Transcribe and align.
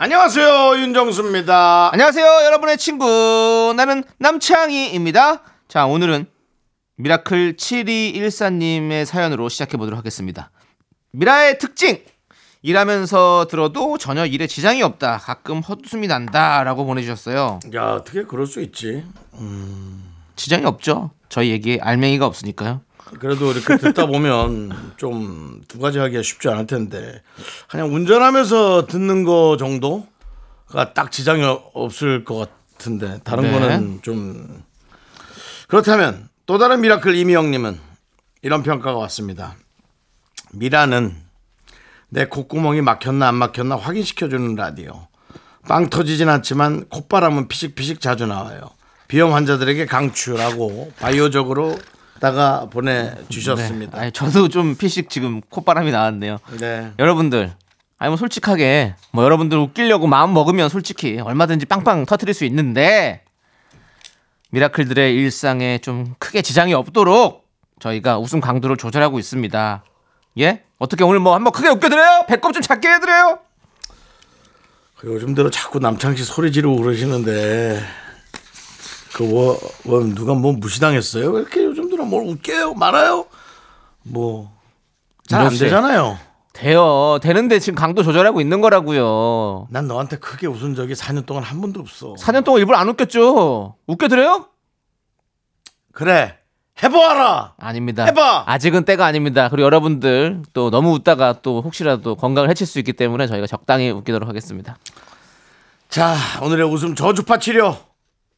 안녕하세요 0.00 0.76
윤정수입니다. 0.78 1.90
안녕하세요, 1.92 2.24
여러분의 2.44 2.78
친구. 2.78 3.74
나는 3.76 4.04
남창희입니다. 4.18 5.42
자, 5.66 5.86
오늘은 5.86 6.26
미라클 6.98 7.56
7214님의 7.56 9.04
사연으로 9.04 9.48
시작해 9.48 9.76
보도록 9.76 9.98
하겠습니다. 9.98 10.52
미라의 11.10 11.58
특징! 11.58 11.98
일하면서 12.62 13.48
들어도 13.50 13.98
전혀 13.98 14.24
일에 14.24 14.46
지장이 14.46 14.84
없다. 14.84 15.18
가끔 15.18 15.58
헛웃음이 15.58 16.06
난다. 16.06 16.62
라고 16.62 16.84
보내주셨어요. 16.84 17.58
야 17.74 17.82
어떻게 17.94 18.22
그럴 18.22 18.46
수 18.46 18.60
있지? 18.60 19.04
지장이 20.36 20.64
없죠. 20.64 21.10
저희 21.28 21.50
얘기에 21.50 21.80
알맹이가 21.82 22.24
없으니까요. 22.24 22.82
그래도 23.18 23.52
이렇게 23.52 23.76
듣다 23.76 24.06
보면 24.06 24.94
좀 24.96 25.48
두 25.68 25.78
가지 25.78 25.98
하기가 25.98 26.22
쉽지 26.22 26.48
않을 26.48 26.66
텐데 26.66 27.22
그냥 27.68 27.94
운전하면서 27.94 28.86
듣는 28.86 29.22
거 29.24 29.56
정도가 29.58 30.94
딱 30.94 31.12
지장이 31.12 31.42
없을 31.74 32.24
것 32.24 32.50
같은데 32.72 33.20
다른 33.22 33.44
네. 33.44 33.52
거는 33.52 34.00
좀 34.02 34.62
그렇다면 35.68 36.28
또 36.46 36.58
다른 36.58 36.80
미라클 36.80 37.14
이미영님은 37.14 37.78
이런 38.42 38.62
평가가 38.62 38.98
왔습니다. 38.98 39.56
미라는 40.52 41.14
내 42.08 42.24
콧구멍이 42.24 42.80
막혔나 42.80 43.28
안 43.28 43.34
막혔나 43.34 43.76
확인시켜주는 43.76 44.54
라디오. 44.54 45.06
빵 45.68 45.90
터지진 45.90 46.30
않지만 46.30 46.88
콧바람은 46.88 47.48
피식피식 47.48 48.00
자주 48.00 48.26
나와요. 48.26 48.70
비염 49.06 49.34
환자들에게 49.34 49.84
강추라고 49.84 50.92
바이오적으로 50.98 51.78
다가 52.20 52.66
보내주셨습니다. 52.70 54.00
네. 54.00 54.10
저도 54.10 54.48
좀 54.48 54.76
피식 54.76 55.10
지금 55.10 55.40
콧바람이 55.42 55.90
나왔네요. 55.90 56.38
네. 56.58 56.92
여러분들, 56.98 57.52
아니 57.98 58.10
뭐 58.10 58.16
솔직하게 58.16 58.94
뭐 59.12 59.24
여러분들 59.24 59.58
웃기려고 59.58 60.06
마음 60.06 60.32
먹으면 60.34 60.68
솔직히 60.68 61.18
얼마든지 61.20 61.66
빵빵 61.66 62.06
터트릴 62.06 62.34
수 62.34 62.44
있는데 62.44 63.22
미라클들의 64.50 65.14
일상에 65.14 65.78
좀 65.78 66.14
크게 66.18 66.42
지장이 66.42 66.74
없도록 66.74 67.46
저희가 67.80 68.18
웃음 68.18 68.40
강도를 68.40 68.76
조절하고 68.76 69.18
있습니다. 69.18 69.84
예? 70.38 70.62
어떻게 70.78 71.04
오늘 71.04 71.20
뭐 71.20 71.34
한번 71.34 71.52
크게 71.52 71.68
웃겨드려요? 71.68 72.24
배꼽 72.28 72.52
좀 72.52 72.62
작게 72.62 72.88
해드려요? 72.88 73.40
그 74.96 75.08
요즘 75.14 75.34
들어 75.34 75.50
자꾸 75.50 75.78
남창 75.78 76.16
씨 76.16 76.24
소리 76.24 76.50
지르고 76.50 76.76
그러시는데 76.76 77.80
그 79.12 79.22
뭐, 79.22 79.58
뭐 79.84 80.00
누가 80.14 80.34
뭐 80.34 80.52
무시당했어요? 80.52 81.30
왜 81.30 81.40
이렇게 81.40 81.64
요즘 81.64 81.87
들어 81.98 82.04
뭘 82.06 82.24
웃겨요? 82.28 82.74
말아요? 82.74 83.26
뭐 84.04 84.50
잘 85.28 85.42
안. 85.42 85.50
되잖아요. 85.50 86.16
돼요. 86.54 87.18
되는데 87.20 87.58
지금 87.58 87.74
강도 87.76 88.02
조절하고 88.02 88.40
있는 88.40 88.60
거라고요. 88.62 89.66
난 89.70 89.86
너한테 89.86 90.16
크게 90.16 90.46
웃은 90.46 90.74
적이 90.74 90.94
4년 90.94 91.26
동안 91.26 91.42
한 91.44 91.60
번도 91.60 91.80
없어. 91.80 92.14
4년 92.14 92.44
동안 92.44 92.60
일부러 92.60 92.78
안 92.78 92.88
웃겼죠? 92.88 93.76
웃겨드려요? 93.86 94.46
그래 95.92 96.36
해보아라. 96.82 97.54
아닙니다. 97.58 98.04
해봐! 98.06 98.44
아직은 98.46 98.84
때가 98.84 99.04
아닙니다. 99.04 99.48
그리고 99.50 99.66
여러분들 99.66 100.42
또 100.54 100.70
너무 100.70 100.92
웃다가 100.94 101.40
또 101.42 101.60
혹시라도 101.60 102.14
건강을 102.16 102.48
해칠 102.48 102.66
수 102.66 102.78
있기 102.78 102.92
때문에 102.94 103.26
저희가 103.26 103.46
적당히 103.46 103.90
웃기도록 103.90 104.28
하겠습니다. 104.28 104.78
자 105.90 106.14
오늘의 106.42 106.66
웃음 106.66 106.94
저주파 106.94 107.38
치료 107.38 107.76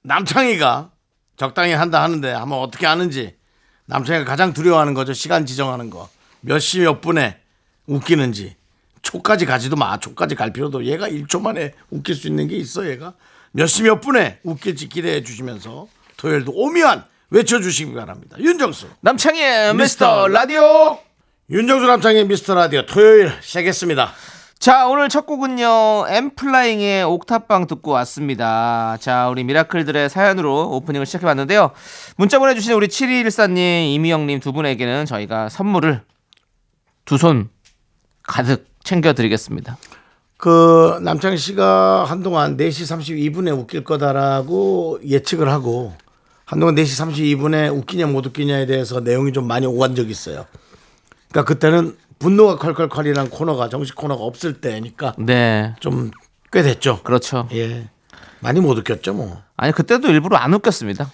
남창희가 0.03 0.91
적당히 1.37 1.73
한다 1.73 2.03
하는데 2.03 2.31
한번 2.33 2.59
어떻게 2.61 2.87
하는지 2.87 3.37
남창희가 3.91 4.25
가장 4.25 4.53
두려워하는 4.53 4.95
거죠. 4.95 5.13
시간 5.13 5.45
지정하는 5.45 5.91
거. 5.91 6.09
몇 6.41 6.59
시 6.61 6.79
몇 6.81 7.01
분에 7.01 7.39
웃기는지. 7.87 8.57
초까지 9.03 9.47
가지도 9.47 9.77
마. 9.77 9.99
초까지 9.99 10.35
갈 10.37 10.53
필요도. 10.53 10.85
얘가 10.87 11.09
1초 11.09 11.41
만에 11.43 11.75
웃길 11.91 12.15
수 12.15 12.29
있는 12.29 12.47
게 12.49 12.57
있어 12.57 12.89
얘가. 12.89 13.15
몇 13.53 13.67
시 13.67 13.83
몇 13.83 14.01
분에 14.01 14.39
웃길지 14.45 14.89
기대해 14.89 15.23
주시면서 15.23 15.89
토요일도 16.17 16.53
오미안 16.55 17.05
외쳐주시기 17.31 17.93
바랍니다. 17.95 18.37
윤정수. 18.39 18.87
남창희의 19.01 19.75
미스터 19.75 20.27
미스터 20.27 20.29
라디오. 20.29 20.99
윤정수 21.51 21.87
남창희 21.87 22.25
미스터 22.25 22.55
라디오 22.55 22.87
토요일 22.87 23.33
시작했습니다 23.41 24.13
자, 24.61 24.87
오늘 24.89 25.09
첫 25.09 25.25
곡은요. 25.25 26.05
엠플라잉의 26.11 27.05
옥탑방 27.05 27.67
듣고 27.67 27.93
왔습니다. 27.93 28.99
자, 29.01 29.31
우리 29.31 29.43
미라클들의 29.43 30.11
사연으로 30.11 30.73
오프닝을 30.77 31.07
시작해 31.07 31.25
봤는데요. 31.25 31.71
문자 32.17 32.39
보내 32.39 32.55
주신 32.55 32.75
우리 32.75 32.87
7214님, 32.89 33.95
이미영 33.95 34.27
님두 34.27 34.53
분에게는 34.53 35.07
저희가 35.07 35.49
선물을 35.49 36.03
두 37.07 37.17
손 37.17 37.49
가득 38.23 38.67
챙겨 38.85 39.15
드리겠습니다. 39.15 39.79
그 40.37 40.99
남창희 41.03 41.39
씨가 41.39 42.05
한동안 42.05 42.59
4시 42.59 42.85
32분에 43.33 43.59
웃길 43.59 43.83
거다라고 43.83 45.01
예측을 45.03 45.49
하고 45.49 45.95
한동안 46.45 46.75
4시 46.75 47.03
32분에 47.39 47.75
웃기냐 47.75 48.09
못 48.09 48.27
웃기냐에 48.27 48.67
대해서 48.67 49.01
내용이 49.01 49.33
좀 49.33 49.49
많이 49.49 49.65
오간 49.67 49.95
적이 49.95 50.11
있어요. 50.11 50.45
그러니까 51.31 51.49
그때는 51.51 51.97
분노가 52.21 52.57
컬컬컬이라는 52.57 53.31
코너가 53.31 53.69
정식 53.69 53.97
코너가 53.97 54.23
없을 54.23 54.61
때니까 54.61 55.15
네. 55.19 55.75
좀 55.81 56.13
꽤 56.53 56.63
됐죠. 56.63 57.01
그렇죠. 57.03 57.49
예. 57.53 57.89
많이 58.41 58.61
못 58.61 58.77
웃겼죠, 58.77 59.15
뭐. 59.15 59.43
아니 59.57 59.73
그때도 59.73 60.09
일부러 60.09 60.37
안 60.37 60.53
웃겼습니다. 60.55 61.11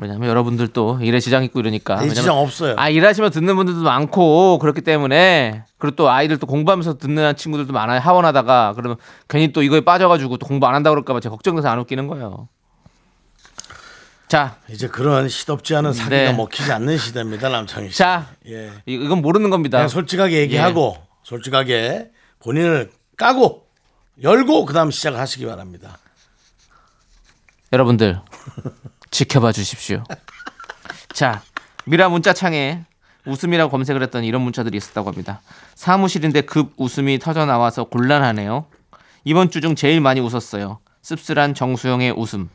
왜냐면 0.00 0.28
여러분들 0.28 0.68
또 0.68 0.98
일에 1.00 1.18
지장 1.18 1.42
있고 1.44 1.58
이러니까. 1.58 1.94
이 1.94 1.96
왜냐면 1.98 2.14
지장 2.14 2.38
없어요. 2.38 2.74
아 2.76 2.88
일하시면 2.88 3.30
듣는 3.30 3.56
분들도 3.56 3.82
많고 3.82 4.58
그렇기 4.60 4.82
때문에 4.82 5.64
그리고 5.78 5.96
또 5.96 6.08
아이들 6.08 6.36
또 6.38 6.46
공부하면서 6.46 6.98
듣는 6.98 7.34
친구들도 7.34 7.72
많아요. 7.72 8.00
하원하다가 8.00 8.74
그러면 8.76 8.96
괜히 9.28 9.52
또 9.52 9.62
이거에 9.62 9.80
빠져가지고 9.80 10.36
또 10.36 10.46
공부 10.46 10.66
안 10.66 10.74
한다 10.74 10.90
고 10.90 10.94
그럴까봐 10.94 11.20
제가 11.20 11.34
걱정돼서 11.34 11.68
안 11.68 11.80
웃기는 11.80 12.06
거예요. 12.06 12.48
자, 14.28 14.58
이제 14.68 14.88
그런 14.88 15.28
시덥지 15.28 15.74
않은 15.76 15.92
사기가 15.92 16.16
네. 16.16 16.32
먹히지 16.32 16.70
않는 16.70 16.98
시대입니다, 16.98 17.48
남창희 17.48 17.90
씨. 17.90 17.96
자, 17.98 18.26
예. 18.46 18.70
이- 18.86 18.94
이건 18.94 19.22
모르는 19.22 19.48
겁니다. 19.50 19.78
그냥 19.78 19.88
솔직하게 19.88 20.38
얘기하고 20.40 20.96
솔직하게 21.22 22.10
본인을 22.40 22.90
까고 23.16 23.66
열고 24.22 24.66
그다음 24.66 24.90
시작을 24.90 25.18
하시기 25.18 25.46
바랍니다. 25.46 25.98
여러분들 27.72 28.20
지켜봐 29.10 29.52
주십시오. 29.52 30.04
자, 31.14 31.42
미라 31.86 32.08
문자창에 32.10 32.84
웃음이라고 33.26 33.70
검색을 33.70 34.02
했더니 34.04 34.26
이런 34.26 34.42
문자들이 34.42 34.76
있었다고 34.76 35.08
합니다. 35.10 35.40
사무실인데 35.74 36.42
급 36.42 36.72
웃음이 36.76 37.18
터져 37.18 37.46
나와서 37.46 37.84
곤란하네요. 37.84 38.66
이번 39.24 39.50
주 39.50 39.60
중 39.60 39.74
제일 39.74 40.00
많이 40.00 40.20
웃었어요. 40.20 40.80
씁쓸한 41.02 41.54
정수영의 41.54 42.12
웃음. 42.12 42.48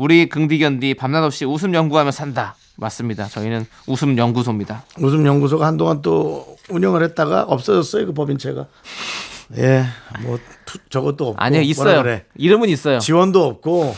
우리 0.00 0.30
긍디견디 0.30 0.94
밤낮 0.94 1.22
없이 1.24 1.44
웃음 1.44 1.74
연구하며 1.74 2.10
산다. 2.10 2.56
맞습니다. 2.78 3.26
저희는 3.28 3.66
웃음 3.86 4.16
연구소입니다. 4.16 4.82
웃음 4.98 5.26
연구소가 5.26 5.66
한동안 5.66 6.00
또 6.00 6.56
운영을 6.70 7.02
했다가 7.04 7.42
없어졌어요 7.42 8.06
그 8.06 8.14
법인체가. 8.14 8.66
예, 9.58 9.84
뭐 10.22 10.38
투- 10.64 10.78
저것도 10.88 11.28
없고 11.28 11.42
아니요, 11.42 11.60
있어요. 11.60 12.02
그래. 12.02 12.24
이름은 12.34 12.70
있어요. 12.70 12.98
지원도 12.98 13.44
없고 13.44 13.94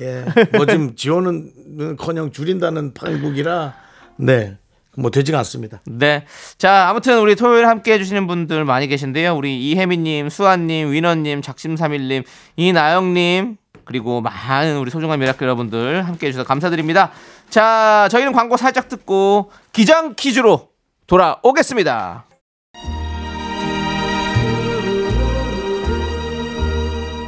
예, 0.00 0.24
뭐 0.56 0.64
지금 0.64 0.96
지원은커녕 0.96 2.32
줄인다는 2.32 2.94
판국이라 2.94 3.74
네, 4.16 4.56
뭐 4.96 5.10
되지가 5.10 5.36
않습니다. 5.40 5.82
네. 5.84 6.24
자, 6.56 6.88
아무튼 6.88 7.18
우리 7.20 7.36
토요일 7.36 7.66
함께 7.66 7.92
해주시는 7.92 8.26
분들 8.26 8.64
많이 8.64 8.86
계신데요. 8.86 9.36
우리 9.36 9.70
이혜미님, 9.70 10.30
수아님, 10.30 10.92
위너님, 10.92 11.42
작심삼일님, 11.42 12.22
이나영님, 12.56 13.58
그리고 13.84 14.20
많은 14.20 14.78
우리 14.78 14.90
소중한 14.90 15.18
미라클 15.18 15.44
여러분들 15.44 16.06
함께 16.06 16.28
해주셔서 16.28 16.46
감사드립니다. 16.46 17.10
자, 17.50 18.08
저희는 18.10 18.32
광고 18.32 18.56
살짝 18.56 18.88
듣고 18.88 19.50
기장 19.72 20.14
퀴즈로 20.14 20.68
돌아오겠습니다. 21.06 22.26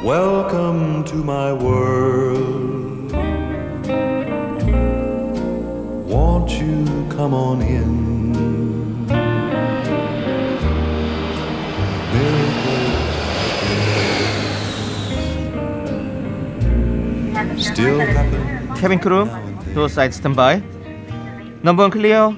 Welcome. 0.03 0.85
Won't 6.07 6.61
you 6.61 6.85
come 7.09 7.33
on 7.33 7.61
in? 7.61 8.04
Still 17.57 18.01
happen. 18.01 18.73
Cabin 18.75 18.99
crew, 18.99 19.27
door 19.73 19.87
side 19.87 20.15
standby. 20.15 20.61
Number 21.61 21.81
one 21.83 21.89
clear, 21.91 22.33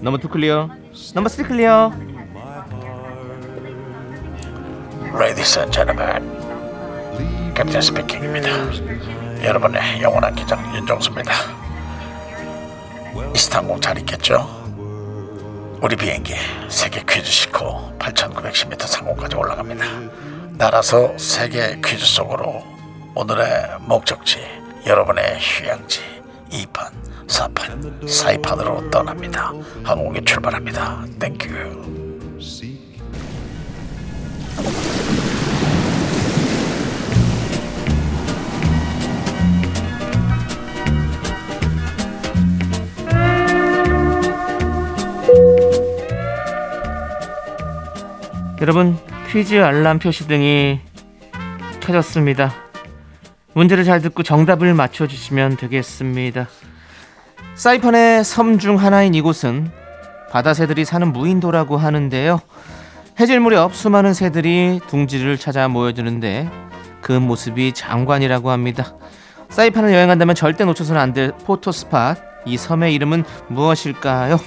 number 0.00 0.18
two 0.18 0.28
clear, 0.28 0.70
number 1.14 1.28
three 1.28 1.46
clear. 1.46 1.92
Ladies 5.14 5.58
and 5.58 5.72
gentlemen, 5.72 7.52
captain 7.54 7.80
speaking입니다. 7.82 8.48
여러분의 9.44 10.00
영원한 10.00 10.34
기장 10.34 10.74
윤정수입니다. 10.74 11.32
이스탄불 13.34 13.80
잘 13.80 13.98
있겠죠? 13.98 14.48
우리 15.82 15.96
비행기 15.96 16.34
세계 16.68 17.02
퀴즈 17.06 17.30
싣고 17.30 17.92
8,910m 17.98 18.86
상공까지 18.86 19.36
올라갑니다. 19.36 19.84
날아서 20.52 21.18
세계 21.18 21.78
퀴즈 21.84 22.06
속으로 22.06 22.62
오늘의 23.14 23.78
목적지, 23.80 24.38
여러분의 24.86 25.38
휴양지 25.38 26.00
2판, 26.50 26.90
4판, 27.26 28.02
4판으로 28.04 28.90
떠납니다. 28.90 29.52
항공기 29.84 30.24
출발합니다. 30.24 31.04
Thank 31.20 31.54
you. 31.54 31.82
여러분 48.62 48.96
퀴즈 49.28 49.60
알람 49.60 49.98
표시 49.98 50.26
등이 50.28 50.80
켜졌습니다. 51.80 52.71
문제를 53.54 53.84
잘 53.84 54.00
듣고 54.00 54.22
정답을 54.22 54.74
맞춰주시면 54.74 55.56
되겠습니다. 55.56 56.48
사이판의 57.54 58.24
섬 58.24 58.58
중 58.58 58.76
하나인 58.78 59.14
이곳은 59.14 59.70
바다 60.30 60.54
새들이 60.54 60.84
사는 60.84 61.12
무인도라고 61.12 61.76
하는데요. 61.76 62.40
해질 63.20 63.40
무렵 63.40 63.74
수많은 63.74 64.14
새들이 64.14 64.80
둥지를 64.88 65.36
찾아 65.36 65.68
모여드는데 65.68 66.48
그 67.02 67.12
모습이 67.12 67.72
장관이라고 67.74 68.50
합니다. 68.50 68.94
사이판을 69.50 69.92
여행한다면 69.92 70.34
절대 70.34 70.64
놓쳐서는 70.64 71.00
안 71.00 71.12
될 71.12 71.32
포토 71.44 71.72
스팟. 71.72 72.16
이 72.46 72.56
섬의 72.56 72.92
이름은 72.94 73.24
무엇일까요? 73.48 74.40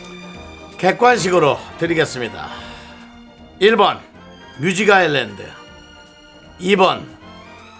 객관식으로 0.79 1.57
드리겠습니다. 1.77 2.47
1번 3.61 3.99
Music 4.59 4.89
Island 4.91 5.43
2번 6.59 7.03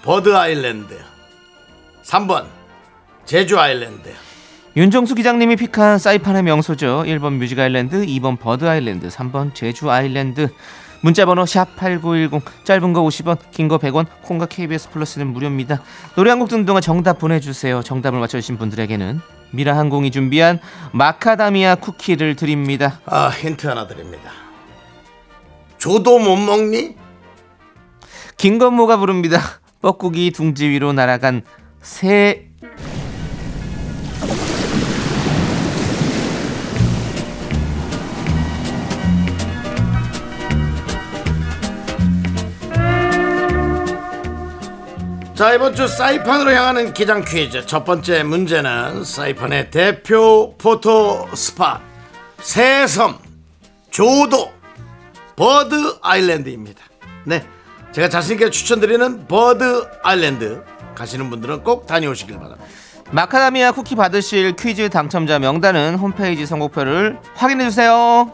Bird 0.03 0.33
Island 0.35 0.97
3번 2.05 2.45
제주 3.25 3.59
Island 3.59 4.13
윤정수 4.75 5.15
기장님이 5.15 5.55
pick한 5.55 5.97
사이판의 5.99 6.43
명소죠. 6.43 7.03
1번 7.07 7.33
Music 7.37 7.57
Island, 7.59 8.05
2번 8.05 8.37
Bird 8.37 8.65
Island, 8.67 9.07
3번 9.07 9.53
제주 9.55 9.89
Island. 9.89 10.49
문자 11.01 11.25
번호 11.25 11.43
sharp8910 11.45 12.41
짧은 12.65 12.91
거 12.91 13.01
50원, 13.03 13.37
긴 13.51 13.69
거 13.69 13.77
100원, 13.77 14.05
콩과 14.23 14.47
KBS 14.47 14.89
플러스는 14.89 15.27
무료입니다. 15.27 15.81
노래 16.15 16.29
한 16.29 16.39
곡 16.39 16.49
듣는 16.49 16.65
동안 16.65 16.81
정답 16.81 17.19
보내 17.19 17.39
주세요. 17.39 17.81
정답을 17.81 18.19
맞춰 18.19 18.37
주신 18.39 18.57
분들에게는 18.57 19.21
미라 19.51 19.77
항공이 19.77 20.11
준비한 20.11 20.59
마카다미아 20.91 21.75
쿠키를 21.75 22.35
드립니다. 22.35 22.99
아 23.05 23.29
힌트 23.29 23.65
하나 23.67 23.87
드립니다. 23.87 24.29
조도 25.77 26.19
못 26.19 26.35
먹니? 26.35 26.95
김건모가 28.35 28.97
부릅니다. 28.97 29.39
뻐꾸기 29.81 30.31
둥지 30.31 30.67
위로 30.67 30.91
날아간 30.91 31.43
새 31.85 32.41
자 45.35 45.53
이번 45.53 45.75
주 45.75 45.85
사이판으로 45.87 46.51
향하는 46.51 46.93
기장 46.93 47.23
퀴즈. 47.23 47.65
첫 47.65 47.83
번째 47.83 48.23
문제는 48.23 49.03
사이판의 49.03 49.69
대표 49.69 50.55
photo 50.57 51.27
spot. 51.35 51.81
새섬 52.39 53.19
조도 53.91 54.53
Bird 55.35 55.97
Island입니다. 56.01 56.81
네, 57.25 57.45
제가 57.91 58.07
자신있게 58.07 58.49
추천드리는 58.49 59.27
Bird 59.27 59.89
Island 60.03 60.63
가시는 60.95 61.29
분들은 61.29 61.63
꼭 61.63 61.85
다녀오시길 61.85 62.35
바랍니다. 62.37 62.63
마카다미아 63.11 63.71
쿠키 63.73 63.95
받으실 63.95 64.55
퀴즈 64.55 64.89
당첨자 64.89 65.37
명단은 65.37 65.95
홈페이지 65.95 66.45
선곡표를 66.45 67.19
확인해 67.35 67.65
주세요. 67.65 68.31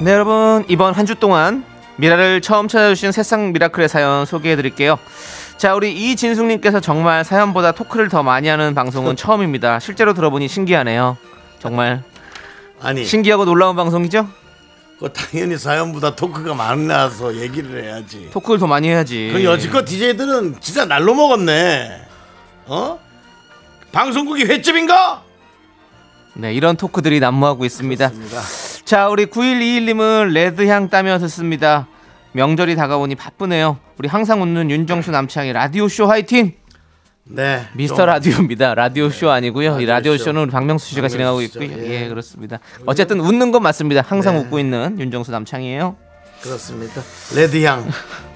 네 0.00 0.12
여러분 0.12 0.64
이번 0.68 0.94
한 0.94 1.06
주 1.06 1.14
동안 1.14 1.64
미라를 1.96 2.40
처음 2.40 2.66
찾아주신 2.68 3.12
새싹 3.12 3.52
미라클의 3.52 3.88
사연 3.88 4.24
소개해 4.26 4.56
드릴게요. 4.56 4.98
자 5.58 5.74
우리 5.74 5.92
이진숙님께서 5.92 6.80
정말 6.80 7.24
사연보다 7.24 7.72
토크를 7.72 8.08
더 8.08 8.22
많이 8.22 8.48
하는 8.48 8.74
방송은 8.74 9.14
처음입니다. 9.16 9.78
실제로 9.78 10.12
들어보니 10.14 10.48
신기하네요. 10.48 11.16
정말 11.60 12.02
아니, 12.80 13.04
신기하고 13.04 13.44
놀라운 13.44 13.76
방송이죠? 13.76 14.26
그 15.02 15.12
당연히 15.12 15.58
사연보다 15.58 16.14
토크가 16.14 16.54
많아서 16.54 17.34
얘기를 17.36 17.82
해야지. 17.82 18.30
토크를 18.30 18.60
더 18.60 18.68
많이 18.68 18.86
해야지. 18.88 19.30
그 19.32 19.42
여지껏 19.42 19.84
DJ들은 19.84 20.60
진짜 20.60 20.84
날로 20.84 21.12
먹었네. 21.14 22.02
어? 22.66 23.00
방송국이 23.90 24.44
횟집인가? 24.44 25.24
네, 26.34 26.54
이런 26.54 26.76
토크들이 26.76 27.18
난무하고 27.18 27.64
있습니다. 27.64 28.10
그렇습니다. 28.10 28.40
자, 28.84 29.08
우리 29.08 29.26
9121님은 29.26 30.32
레드향 30.34 30.88
따며 30.88 31.18
듣습니다. 31.18 31.88
명절이 32.30 32.76
다가오니 32.76 33.16
바쁘네요. 33.16 33.78
우리 33.98 34.08
항상 34.08 34.40
웃는 34.40 34.70
윤정수 34.70 35.10
남창희 35.10 35.52
라디오쇼 35.52 36.06
화이팅! 36.06 36.54
네. 37.24 37.66
미스터 37.74 37.98
좀 37.98 38.06
라디오입니다. 38.06 38.74
라디오 38.74 39.08
쇼 39.08 39.30
아니고요. 39.30 39.80
이 39.80 39.86
라디오쇼. 39.86 39.92
라디오쇼는 39.92 40.42
우리 40.42 40.50
박명수 40.50 40.86
씨가 40.88 41.02
박명수 41.02 41.12
진행하고 41.12 41.40
씨죠. 41.42 41.62
있고요. 41.62 41.86
예. 41.86 42.02
예, 42.04 42.08
그렇습니다. 42.08 42.58
어쨌든 42.84 43.20
웃는 43.20 43.52
건 43.52 43.62
맞습니다. 43.62 44.02
항상 44.06 44.34
네. 44.34 44.40
웃고 44.40 44.58
있는 44.58 44.98
윤정수 44.98 45.30
남창희예요. 45.30 45.96
그렇습니다. 46.42 47.00
레드향 47.34 47.88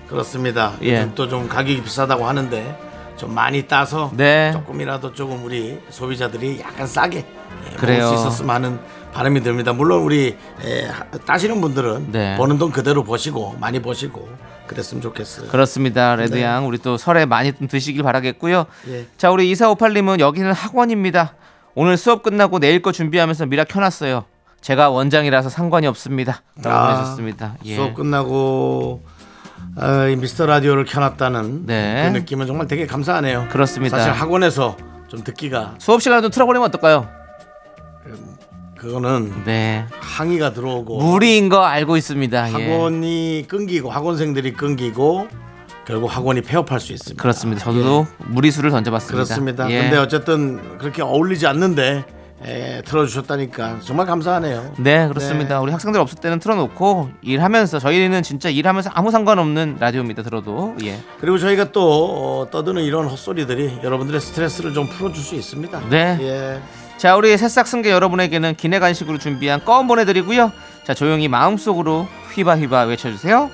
그렇습니다. 0.08 0.74
예. 0.82 1.10
또 1.14 1.28
좀 1.28 1.48
가격이 1.48 1.82
비싸다고 1.82 2.26
하는데 2.26 2.78
좀 3.16 3.34
많이 3.34 3.66
따서 3.66 4.12
네. 4.14 4.52
조금이라도 4.52 5.12
조금 5.14 5.44
우리 5.44 5.78
소비자들이 5.90 6.60
약간 6.60 6.86
싸게 6.86 7.18
예, 7.18 7.64
먹을 7.64 7.76
그래요. 7.78 8.06
수 8.08 8.14
있었으면 8.14 8.54
하는 8.54 8.78
바람이 9.12 9.40
듭니다. 9.42 9.72
물론 9.72 10.02
우리 10.02 10.36
예, 10.64 10.88
따시는 11.26 11.60
분들은 11.60 12.12
네. 12.12 12.36
버는 12.36 12.58
돈 12.58 12.70
그대로 12.70 13.02
버시고 13.02 13.56
많이 13.58 13.82
버시고 13.82 14.28
그랬으면 14.66 15.02
좋겠어요. 15.02 15.48
그렇습니다. 15.48 16.16
레드양 16.16 16.66
우리 16.66 16.78
또 16.78 16.96
설에 16.96 17.26
많이 17.26 17.52
좀 17.52 17.68
드시길 17.68 18.02
바라겠고요. 18.02 18.66
네. 18.86 18.92
예. 18.92 19.06
자, 19.16 19.30
우리 19.30 19.52
2458님은 19.52 20.20
여기는 20.20 20.52
학원입니다. 20.52 21.34
오늘 21.74 21.96
수업 21.96 22.22
끝나고 22.22 22.58
내일 22.58 22.82
거 22.82 22.92
준비하면서 22.92 23.46
미라 23.46 23.64
켜놨어요. 23.64 24.24
제가 24.60 24.90
원장이라서 24.90 25.48
상관이 25.48 25.86
없습니다. 25.86 26.42
라고 26.62 26.76
아, 26.76 26.98
하셨습니다. 27.00 27.54
예. 27.64 27.76
수업 27.76 27.94
끝나고 27.94 29.02
어, 29.76 30.08
이 30.08 30.16
미스터 30.16 30.46
라디오를 30.46 30.84
켜놨다는 30.84 31.66
네. 31.66 32.10
그 32.10 32.18
느낌은 32.18 32.46
정말 32.46 32.66
되게 32.66 32.86
감사하네요. 32.86 33.48
그렇습니다. 33.50 33.98
사실 33.98 34.12
학원에서 34.12 34.76
좀 35.08 35.22
듣기가 35.22 35.74
수업 35.78 36.02
시간에 36.02 36.22
좀 36.22 36.30
틀어버리면 36.30 36.68
어떨까요? 36.68 37.08
그거는 38.86 39.42
네. 39.44 39.84
항의가 40.00 40.52
들어오고 40.52 40.98
무리인 40.98 41.48
거 41.48 41.64
알고 41.64 41.96
있습니다. 41.96 42.48
예. 42.60 42.70
학원이 42.70 43.46
끊기고 43.48 43.90
학원생들이 43.90 44.52
끊기고 44.52 45.26
결국 45.84 46.14
학원이 46.14 46.42
폐업할 46.42 46.78
수 46.78 46.92
있습니다. 46.92 47.20
그렇습니다. 47.20 47.64
저도 47.64 48.06
무리수를 48.26 48.70
던져봤습니다. 48.70 49.14
그렇습니다. 49.14 49.70
예. 49.70 49.82
근데 49.82 49.96
어쨌든 49.96 50.78
그렇게 50.78 51.02
어울리지 51.02 51.48
않는데 51.48 52.04
에, 52.44 52.82
틀어주셨다니까 52.82 53.80
정말 53.82 54.06
감사하네요. 54.06 54.74
네, 54.78 55.08
그렇습니다. 55.08 55.56
네. 55.56 55.62
우리 55.62 55.72
학생들 55.72 56.00
없을 56.00 56.18
때는 56.20 56.38
틀어놓고 56.38 57.10
일하면서 57.22 57.80
저희는 57.80 58.22
진짜 58.22 58.50
일하면서 58.50 58.90
아무 58.94 59.10
상관없는 59.10 59.78
라디오입니다. 59.80 60.22
들어도 60.22 60.76
예. 60.84 60.98
그리고 61.20 61.38
저희가 61.38 61.72
또 61.72 61.82
어, 62.42 62.50
떠드는 62.50 62.82
이런 62.84 63.06
헛소리들이 63.08 63.78
여러분들의 63.82 64.20
스트레스를 64.20 64.74
좀 64.74 64.86
풀어줄 64.88 65.22
수 65.22 65.34
있습니다. 65.34 65.88
네. 65.88 66.18
예. 66.20 66.60
자, 66.98 67.14
우리 67.14 67.36
새싹 67.36 67.66
승객 67.66 67.90
여러분에게는 67.90 68.54
기내 68.56 68.78
간식으로 68.78 69.18
준비한 69.18 69.62
껌 69.64 69.86
보내드리고요. 69.86 70.50
자, 70.84 70.94
조용히 70.94 71.28
마음속으로 71.28 72.08
hyvä 72.34 72.56
hyvä 72.56 72.82
외쳐주세요. 72.82 73.50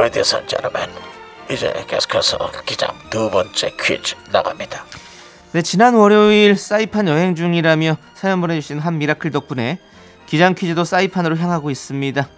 And 0.00 0.48
gentlemen, 0.48 0.90
이제 1.50 1.72
계속해서 1.86 2.50
기장 2.66 2.90
두 3.10 3.30
번째 3.30 3.72
퀴즈 3.80 4.16
나갑니다. 4.32 4.84
네, 5.52 5.62
지난 5.62 5.94
월요일 5.94 6.56
사이판 6.56 7.08
여행 7.08 7.34
중이라며 7.34 7.96
사연 8.14 8.40
보내주신 8.40 8.78
한 8.78 8.98
미라클 8.98 9.30
덕분에 9.30 9.78
기장 10.26 10.54
퀴즈도 10.54 10.84
사이판으로 10.84 11.36
향하고 11.36 11.70
있습니다. 11.70 12.28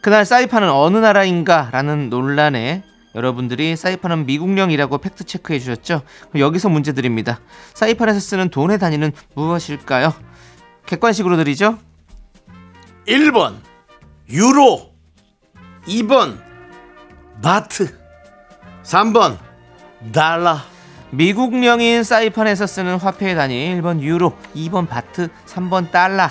그날 0.00 0.24
사이판은 0.24 0.70
어느 0.70 0.98
나라인가 0.98 1.68
라는 1.72 2.10
논란에 2.10 2.82
여러분들이 3.28 3.74
사이판은 3.74 4.26
미국령이라고 4.26 4.98
fact 4.98 5.24
check해 5.24 5.58
주셨죠? 5.58 6.02
여기서 6.38 6.68
문제 6.68 6.92
드립니다. 6.92 7.40
사이판에서 7.74 8.20
쓰는 8.20 8.48
돈의 8.48 8.78
단위는 8.78 9.10
무엇일까요? 9.34 10.14
객관식으로 10.86 11.36
드리죠? 11.36 11.78
1번 13.08 13.56
유로 14.30 14.92
2번 15.88 16.38
바트 17.42 17.92
3번 18.84 19.36
달러 20.12 20.58
미국령인 21.10 22.04
사이판에서 22.04 22.68
쓰는 22.68 22.98
화폐의 22.98 23.34
단위 23.34 23.74
1번 23.80 24.00
유로, 24.02 24.36
2번 24.54 24.86
바트, 24.86 25.28
3번 25.46 25.90
달러. 25.90 26.28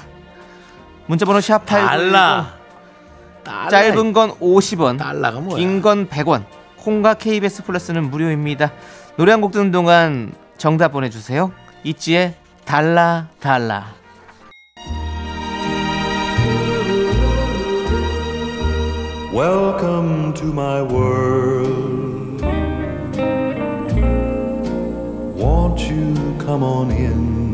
문자번호 1.08 1.40
샵8910 1.40 1.66
달러 1.66 2.46
달러. 3.44 3.70
짧은 3.72 4.14
건 4.14 4.32
50원, 4.40 5.00
달러가 5.00 5.40
뭐야 5.40 5.58
긴 5.58 5.82
건 5.82 6.08
100원. 6.08 6.46
콩과 6.80 7.16
KBS 7.16 7.64
플러스는 7.64 8.10
무료입니다. 8.10 8.72
노래 9.18 9.32
한 9.32 9.42
곡 9.42 9.52
듣는 9.52 9.72
동안 9.72 10.34
정답 10.58 10.90
보내주세요. 10.94 11.52
있지의 11.84 12.36
달라 12.66 13.28
달라. 13.40 13.98
My 20.58 20.82
world. 20.82 22.42
Won't 25.38 25.88
you 25.88 26.16
come 26.40 26.64
on 26.64 26.90
in? 26.90 27.47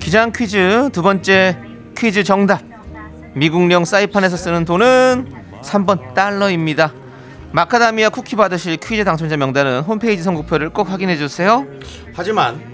기장 0.00 0.32
퀴즈 0.32 0.90
두 0.92 1.02
번째 1.02 1.58
퀴즈 1.96 2.24
정답. 2.24 2.60
미국령 3.34 3.84
사이판에서 3.84 4.36
쓰는 4.36 4.64
돈은 4.64 5.32
3번 5.62 6.14
달러입니다. 6.14 6.92
마카다미아 7.52 8.08
쿠키 8.10 8.36
받으실 8.36 8.76
퀴즈 8.76 9.04
당첨자 9.04 9.36
명단은 9.36 9.80
홈페이지 9.80 10.22
선곡표를 10.22 10.70
꼭 10.70 10.90
확인해 10.90 11.16
주세요. 11.16 11.66
하지만 12.14 12.72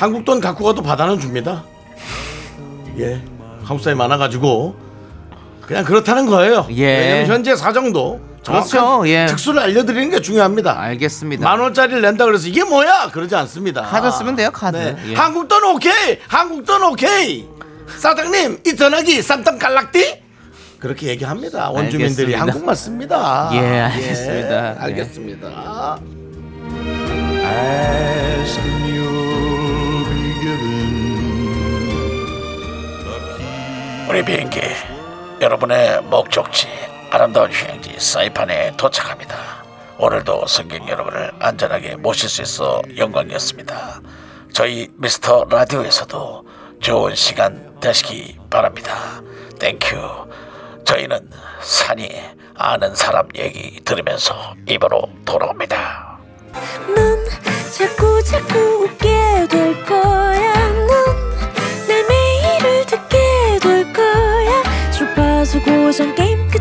한국 0.00 0.24
돈 0.24 0.40
갖고 0.40 0.64
가도 0.64 0.82
받아는 0.82 1.20
줍니다 1.20 1.62
예 2.98 3.22
한국 3.62 3.82
사람이 3.82 3.98
많아가지고 3.98 4.74
그냥 5.60 5.84
그렇다는 5.84 6.24
거예요 6.24 6.66
예. 6.70 6.86
왜냐면 6.86 7.26
현재 7.26 7.54
사정도 7.54 8.18
그렇죠, 8.44 9.02
예. 9.06 9.26
특수를 9.26 9.60
알려드리는 9.60 10.10
게 10.10 10.20
중요합니다 10.20 10.80
알겠습니다. 10.80 11.44
만 11.48 11.60
원짜리를 11.60 12.00
낸다 12.00 12.24
그래서 12.24 12.48
이게 12.48 12.64
뭐야 12.64 13.10
그러지 13.12 13.34
않습니다. 13.36 13.82
카드 13.82 14.10
쓰면 14.10 14.36
돼요, 14.36 14.50
카드. 14.50 14.96
예. 15.06 15.14
한국 15.14 15.46
돈 15.48 15.62
오케이, 15.64 16.18
한국 16.26 16.64
돈 16.64 16.82
오케이. 16.82 17.46
사장님 17.98 18.60
이 18.66 18.76
전화기 18.76 19.20
쌈땀 19.22 19.58
갈락디 19.58 20.22
그렇게 20.78 21.08
얘기합니다. 21.08 21.70
원주민들이 21.70 22.34
알겠습니다. 22.34 22.40
한국말 22.40 22.76
씁니다. 22.76 23.50
예, 23.52 23.58
알겠습니다. 23.58 24.74
예, 24.74 24.78
알겠습니다. 24.80 25.98
우리 34.08 34.24
비행기 34.24 34.60
여러분의 35.40 36.00
목적지 36.02 36.66
아름다운 37.10 37.50
휴양지 37.50 37.98
사이판에 37.98 38.76
도착합니다. 38.76 39.36
오늘도 39.98 40.46
승객 40.46 40.88
여러분을 40.88 41.32
안전하게 41.40 41.96
모실 41.96 42.28
수 42.28 42.42
있어 42.42 42.80
영광이었습니다. 42.96 44.00
저희 44.52 44.88
미스터 44.96 45.44
라디오에서도 45.50 46.44
좋은 46.80 47.14
시간 47.14 47.78
되시기 47.80 48.38
바랍니다. 48.48 49.20
Thank 49.58 49.79
you. 49.79 49.96
저희는 50.84 51.28
산이 51.60 52.08
아는 52.56 52.94
사람 52.94 53.26
얘기 53.36 53.80
들으면서 53.84 54.54
2부로 54.66 55.02
돌아옵니다. 55.24 56.18
넌 56.94 57.24
자꾸 57.76 58.22
자꾸 58.22 58.58
웃게 58.84 59.46
될 59.48 59.84
거야. 59.84 60.68
넌내 61.88 62.02
매일을 62.08 62.86
듣게 62.86 63.58
될 63.60 63.92
거야. 63.92 64.62
주파수 64.92 65.60
고정 65.62 66.14
게임 66.14 66.48
끝 66.50 66.59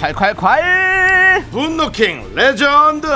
콸콸콸 0.00 1.50
분노킹 1.50 2.34
레전드 2.34 3.06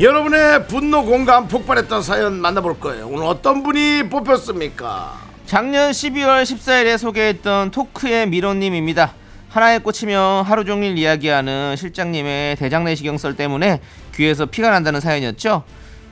여러분의 0.00 0.68
분노 0.68 1.04
공감 1.04 1.48
폭발했던 1.48 2.02
사연 2.04 2.34
만나볼 2.40 2.78
거예요 2.78 3.08
오늘 3.08 3.24
어떤 3.24 3.64
분이 3.64 4.08
뽑혔습니까 4.08 5.18
작년 5.46 5.90
12월 5.90 6.44
14일에 6.44 6.96
소개했던 6.96 7.72
토크의 7.72 8.28
미로님입니다. 8.28 9.14
하나에 9.48 9.78
꽂히며 9.78 10.44
하루 10.46 10.64
종일 10.64 10.96
이야기하는 10.96 11.74
실장님의 11.76 12.54
대장내시경 12.54 13.18
썰 13.18 13.34
때문에 13.34 13.80
귀에서 14.14 14.46
피가 14.46 14.70
난다는 14.70 15.00
사연이었죠. 15.00 15.64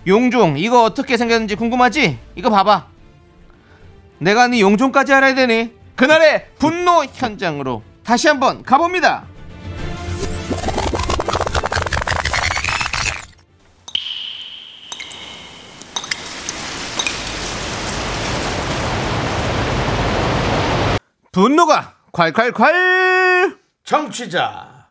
용종 0.09 0.59
이거 0.59 0.83
어떻게 0.85 1.19
생겼는지 1.19 1.55
궁금하지? 1.55 2.19
이거 2.35 2.49
봐봐. 2.49 2.87
내가 4.19 4.49
네 4.49 4.61
용종까지 4.61 5.13
알아야 5.13 5.35
되니? 5.35 5.71
그날의 5.97 6.49
분노 6.59 7.05
현장으로 7.05 7.83
다시 8.03 8.27
한번 8.27 8.63
가봅니다. 8.63 9.27
분노가 21.33 21.95
콸콸콸! 22.13 23.59
정취자 23.85 24.89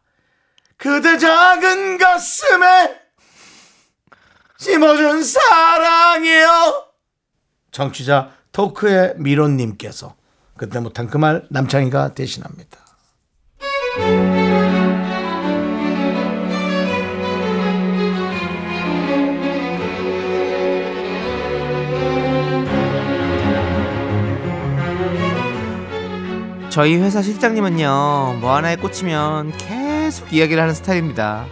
그대 0.77 1.17
작은 1.17 1.97
가슴에 1.97 3.06
심어준 4.59 5.23
사랑이요. 5.23 6.85
정취자 7.71 8.31
토크의 8.51 9.15
미론님께서 9.17 10.15
그때 10.57 10.79
못한 10.79 11.07
그 11.07 11.17
말 11.19 11.45
남창희가 11.49 12.15
대신합니다. 12.15 12.79
저희 26.69 26.95
회사 26.97 27.21
실장님은요 27.21 28.37
뭐 28.39 28.55
하나에 28.55 28.75
꽂히면 28.75 29.53
계속 29.57 30.31
이야기를 30.31 30.61
하는 30.61 30.73
스타일입니다 30.75 31.45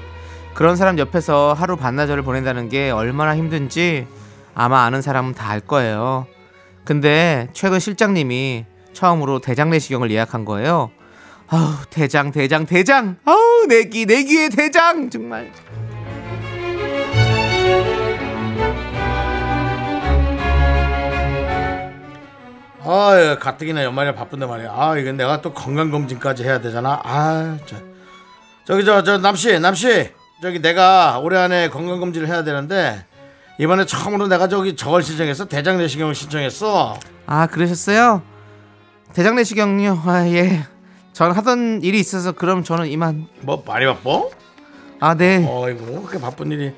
그런 0.55 0.75
사람 0.77 0.97
옆에서 0.97 1.53
하루 1.53 1.75
반나절을 1.75 2.23
보낸다는 2.23 2.69
게 2.69 2.89
얼마나 2.89 3.35
힘든지 3.35 4.07
아마 4.55 4.83
아는 4.83 5.01
사람은 5.01 5.33
다 5.33 5.45
알 5.51 5.59
거예요 5.59 6.25
근데 6.85 7.49
최근 7.53 7.79
실장님이 7.79 8.65
처음으로 8.93 9.39
대장 9.39 9.69
내시경을 9.69 10.11
예약한 10.11 10.45
거예요 10.45 10.91
아우 11.47 11.73
대장 11.89 12.31
대장 12.31 12.65
대장 12.65 13.17
아우 13.25 13.65
내기 13.67 14.05
내기의 14.05 14.49
대장 14.49 15.09
정말 15.09 15.51
아, 22.87 23.15
예, 23.17 23.37
가뜩이나 23.39 23.83
연말에 23.83 24.13
바쁜데 24.13 24.45
말이야. 24.45 24.71
아, 24.71 24.95
이건 24.97 25.17
내가 25.17 25.41
또 25.41 25.53
건강검진까지 25.53 26.43
해야 26.43 26.61
되잖아. 26.61 27.01
아, 27.03 27.57
저, 27.65 27.77
저기, 28.65 28.85
저, 28.85 29.01
저, 29.01 29.17
남씨, 29.17 29.59
남씨. 29.59 30.11
저기 30.45 30.61
내가 30.61 31.17
올해 31.17 31.39
안에 31.39 31.69
건강검진을 31.69 32.27
해야 32.27 32.43
되는데, 32.43 33.03
이번에 33.57 33.87
처음으로 33.87 34.27
내가 34.27 34.47
저기 34.47 34.75
저걸 34.75 35.01
신청했어 35.01 35.45
대장 35.45 35.79
내시경을 35.79 36.13
신청했어 36.13 36.99
아 37.25 37.47
그러셨어요? 37.47 38.21
대장 39.15 39.37
내시경요. 39.37 40.03
아 40.05 40.27
예. 40.27 40.67
전 41.13 41.31
하던 41.31 41.81
일이 41.81 41.99
있어서 41.99 42.33
그럼 42.33 42.63
저는 42.63 42.85
이만. 42.85 43.27
뭐 43.41 43.63
많이 43.65 43.87
바빠? 43.87 44.21
아 44.99 45.15
네. 45.15 45.43
어이구 45.49 46.03
그렇게 46.03 46.19
바쁜 46.19 46.51
일이 46.51 46.75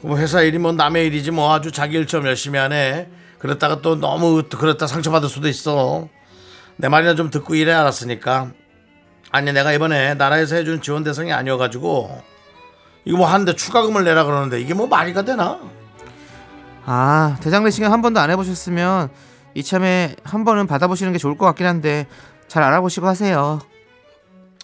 뭐 0.00 0.18
회사 0.18 0.42
일이 0.42 0.58
뭐 0.58 0.72
남의 0.72 1.06
일이지 1.06 1.30
뭐 1.30 1.54
아주 1.54 1.70
자기 1.70 1.96
일처럼 1.98 2.26
열심히 2.26 2.58
하네 2.58 3.08
그랬다가 3.38 3.82
또 3.82 3.94
너무 4.00 4.48
또 4.48 4.58
그랬다 4.58 4.88
상처받을 4.88 5.28
수도 5.28 5.46
있어 5.46 6.08
내 6.74 6.88
말이나 6.88 7.14
좀 7.14 7.30
듣고 7.30 7.54
일해 7.54 7.72
알았으니까 7.72 8.50
아니 9.30 9.52
내가 9.52 9.72
이번에 9.72 10.14
나라에서 10.14 10.56
해준 10.56 10.82
지원 10.82 11.04
대상이 11.04 11.32
아니어가지고 11.32 12.34
이거 13.06 13.16
뭐 13.18 13.26
하는데 13.26 13.54
추가금을 13.54 14.04
내라 14.04 14.24
그러는데 14.24 14.60
이게 14.60 14.74
뭐 14.74 14.86
말이가 14.86 15.22
되나? 15.22 15.58
아 16.84 17.36
대장 17.40 17.64
내시경 17.64 17.92
한 17.92 18.02
번도 18.02 18.20
안 18.20 18.30
해보셨으면 18.30 19.08
이참에 19.54 20.14
한 20.24 20.44
번은 20.44 20.66
받아보시는 20.66 21.12
게 21.12 21.18
좋을 21.18 21.38
것 21.38 21.46
같긴 21.46 21.66
한데 21.66 22.06
잘 22.48 22.62
알아보시고 22.62 23.06
하세요. 23.06 23.60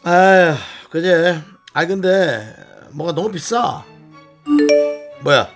아휴 0.04 0.54
그제. 0.90 1.40
아 1.72 1.87
근데 1.87 2.54
뭐가 2.90 3.14
너무 3.14 3.30
비싸. 3.30 3.82
뭐야? 5.22 5.49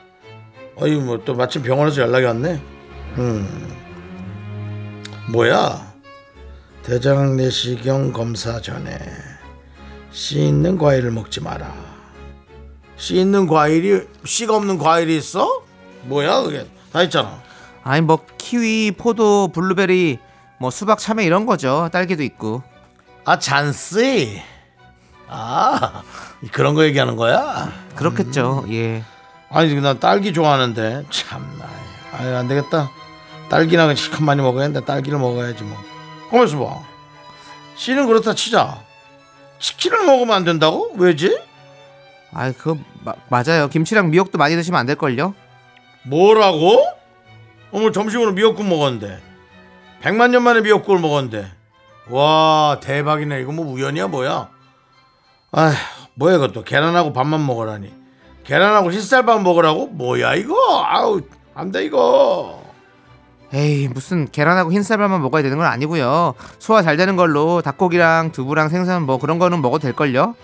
어이 0.76 0.96
뭐 0.96 1.18
또 1.24 1.34
마침 1.34 1.62
병원에서 1.62 2.00
연락이 2.02 2.24
왔네. 2.24 2.62
음. 3.18 3.76
뭐야? 5.32 5.94
대장 6.82 7.36
내시경 7.36 8.12
검사 8.12 8.60
전에 8.60 8.96
씨 10.12 10.38
있는 10.46 10.78
과일을 10.78 11.10
먹지 11.10 11.42
마라 11.42 11.74
씨 12.96 13.16
있는 13.16 13.46
과일이 13.46 14.02
씨가 14.24 14.54
없는 14.56 14.78
과일이 14.78 15.16
있어 15.16 15.62
뭐야 16.04 16.42
그게 16.42 16.66
다 16.92 17.02
있잖아 17.02 17.40
아니 17.82 18.00
뭐 18.00 18.18
키위, 18.36 18.90
포도, 18.90 19.48
블루베리, 19.48 20.18
뭐 20.58 20.70
수박, 20.70 20.98
참외 20.98 21.24
이런 21.24 21.46
거죠. 21.46 21.88
딸기도 21.92 22.24
있고. 22.24 22.62
아 23.24 23.38
잔씨 23.38 24.40
아 25.28 26.02
그런 26.52 26.74
거 26.74 26.84
얘기하는 26.84 27.16
거야 27.16 27.72
그렇겠죠. 27.96 28.64
예. 28.70 29.04
아니 29.50 29.74
난 29.80 29.98
딸기 30.00 30.32
좋아하는데 30.32 31.04
참나 31.10 31.68
아유 32.12 32.36
안 32.36 32.48
되겠다 32.48 32.90
딸기나 33.48 33.92
시큼 33.94 34.24
많이 34.24 34.42
먹어야겠는데 34.42 34.84
딸기를 34.84 35.18
먹어야지 35.18 35.62
뭐 35.64 35.76
가만있어 36.30 36.58
봐 36.58 36.80
씨는 37.76 38.06
그렇다 38.06 38.34
치자 38.34 38.80
치킨을 39.58 40.04
먹으면 40.06 40.34
안 40.36 40.44
된다고? 40.44 40.92
왜지? 40.96 41.36
아이 42.38 42.52
그거 42.52 42.76
마- 43.02 43.14
맞아요. 43.30 43.68
김치랑 43.68 44.10
미역도 44.10 44.36
많이 44.36 44.54
드시면 44.56 44.78
안 44.78 44.86
될 44.86 44.96
걸요. 44.96 45.34
뭐라고? 46.04 46.84
오늘 47.72 47.92
점심으로 47.92 48.32
미역국 48.32 48.66
먹었는데 48.66 49.18
백만 50.00 50.30
년 50.30 50.42
만에 50.42 50.60
미역국을 50.60 51.00
먹었는데 51.00 51.50
와 52.10 52.78
대박이네 52.80 53.40
이거 53.40 53.52
뭐 53.52 53.66
우연이야 53.66 54.06
뭐야 54.08 54.48
아 55.52 55.72
뭐야 56.14 56.36
이것도 56.36 56.62
계란하고 56.62 57.12
밥만 57.12 57.44
먹으라니 57.44 57.92
계란하고 58.44 58.92
흰쌀밥 58.92 59.42
먹으라고? 59.42 59.86
뭐야 59.88 60.34
이거 60.34 60.54
아우 60.84 61.20
안 61.54 61.72
돼 61.72 61.84
이거 61.84 62.62
에이 63.52 63.88
무슨 63.88 64.30
계란하고 64.30 64.70
흰쌀밥만 64.72 65.22
먹어야 65.22 65.42
되는 65.42 65.56
건 65.56 65.66
아니고요. 65.66 66.34
소화 66.58 66.82
잘 66.82 66.96
되는 66.96 67.16
걸로 67.16 67.62
닭고기랑 67.62 68.32
두부랑 68.32 68.68
생선 68.68 69.02
뭐 69.04 69.18
그런 69.18 69.38
거는 69.38 69.62
먹어도 69.62 69.82
될 69.82 69.92
걸요. 69.94 70.34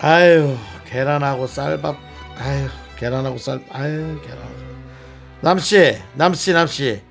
아유 0.00 0.56
계란하고 0.90 1.46
쌀밥 1.46 1.96
아유 2.38 2.68
계란하고 2.96 3.38
쌀 3.38 3.62
아유 3.70 4.20
계란. 4.22 4.38
남씨 5.40 5.96
남씨 6.14 6.52
남씨. 6.52 7.02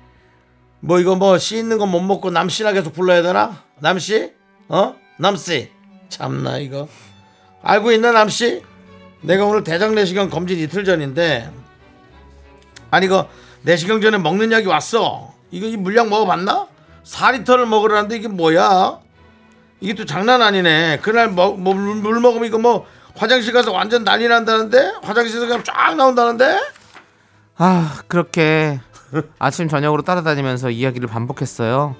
뭐 0.80 0.98
이거 1.00 1.16
뭐 1.16 1.36
씨 1.38 1.58
있는 1.58 1.78
거못 1.78 2.02
먹고 2.02 2.30
남씨나 2.30 2.72
계속 2.72 2.92
불러야 2.92 3.22
되나? 3.22 3.62
남씨? 3.80 4.32
어? 4.68 4.94
남씨. 5.18 5.70
참나 6.08 6.58
이거. 6.58 6.88
알고 7.62 7.92
있나 7.92 8.12
남씨? 8.12 8.62
내가 9.22 9.44
오늘 9.46 9.64
대장 9.64 9.94
내시경 9.94 10.30
검진 10.30 10.58
이틀 10.58 10.84
전인데. 10.84 11.50
아니 12.90 13.06
이거 13.06 13.28
내시경 13.62 14.00
전에 14.00 14.18
먹는 14.18 14.52
약이 14.52 14.66
왔어. 14.66 15.34
이거 15.50 15.66
이 15.66 15.76
물약 15.76 16.08
먹어봤나? 16.08 16.68
4리터를 17.04 17.66
먹으라는데 17.66 18.16
이게 18.16 18.28
뭐야? 18.28 19.00
이게 19.80 19.94
또 19.94 20.04
장난 20.04 20.42
아니네. 20.42 20.98
그날 21.02 21.28
뭐, 21.28 21.56
뭐, 21.56 21.74
먹으면 21.74 22.44
이거 22.44 22.58
뭐 22.58 22.86
화장실 23.16 23.52
가서 23.52 23.72
완전 23.72 24.04
난리 24.04 24.28
난다는데? 24.28 24.94
화장실에서 25.02 25.46
그냥 25.46 25.62
쫙 25.64 25.94
나온다는데? 25.96 26.60
아 27.56 28.00
그렇게 28.08 28.80
아침 29.38 29.68
저녁으로 29.68 30.02
따라다니면서 30.02 30.70
이야기를 30.70 31.08
반복했어요. 31.08 31.96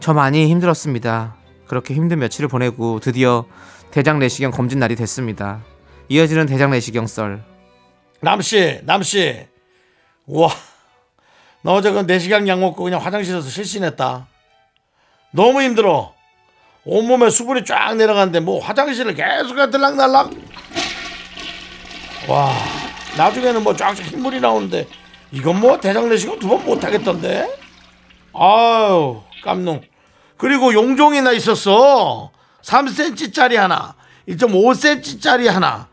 저 0.00 0.14
많이 0.14 0.48
힘들었습니다. 0.48 1.36
그렇게 1.66 1.94
힘든 1.94 2.18
며칠을 2.18 2.48
보내고 2.48 3.00
드디어 3.00 3.44
대장 3.90 4.18
내시경 4.18 4.50
검진 4.50 4.78
날이 4.78 4.96
됐습니다. 4.96 5.60
이어지는 6.08 6.46
대장 6.46 6.70
내시경 6.70 7.06
썰. 7.06 7.44
남씨, 8.20 8.80
남씨. 8.84 9.46
우와. 10.26 10.50
너 11.62 11.74
어제 11.74 11.92
그 11.92 12.04
4시간 12.06 12.46
약 12.48 12.58
먹고 12.58 12.82
그냥 12.84 13.00
화장실에서 13.00 13.48
실신했다. 13.48 14.26
너무 15.32 15.62
힘들어. 15.62 16.14
온몸에 16.84 17.30
수분이 17.30 17.64
쫙 17.64 17.94
내려가는데 17.94 18.40
뭐 18.40 18.60
화장실을 18.60 19.14
계속 19.14 19.54
들락날락. 19.70 20.30
와. 22.28 22.52
나중에는 23.16 23.62
뭐 23.62 23.76
쫙쫙 23.76 24.04
흰물이 24.06 24.40
나오는데 24.40 24.88
이건 25.32 25.60
뭐 25.60 25.78
대장 25.78 26.08
내시경 26.08 26.38
두 26.38 26.48
번 26.48 26.64
못하겠던데? 26.64 27.58
아유, 28.34 29.20
깜놀. 29.44 29.82
그리고 30.36 30.72
용종이나 30.72 31.32
있었어. 31.32 32.30
3cm짜리 32.62 33.56
하나, 33.56 33.94
1.5cm짜리 34.28 35.46
하나. 35.48 35.88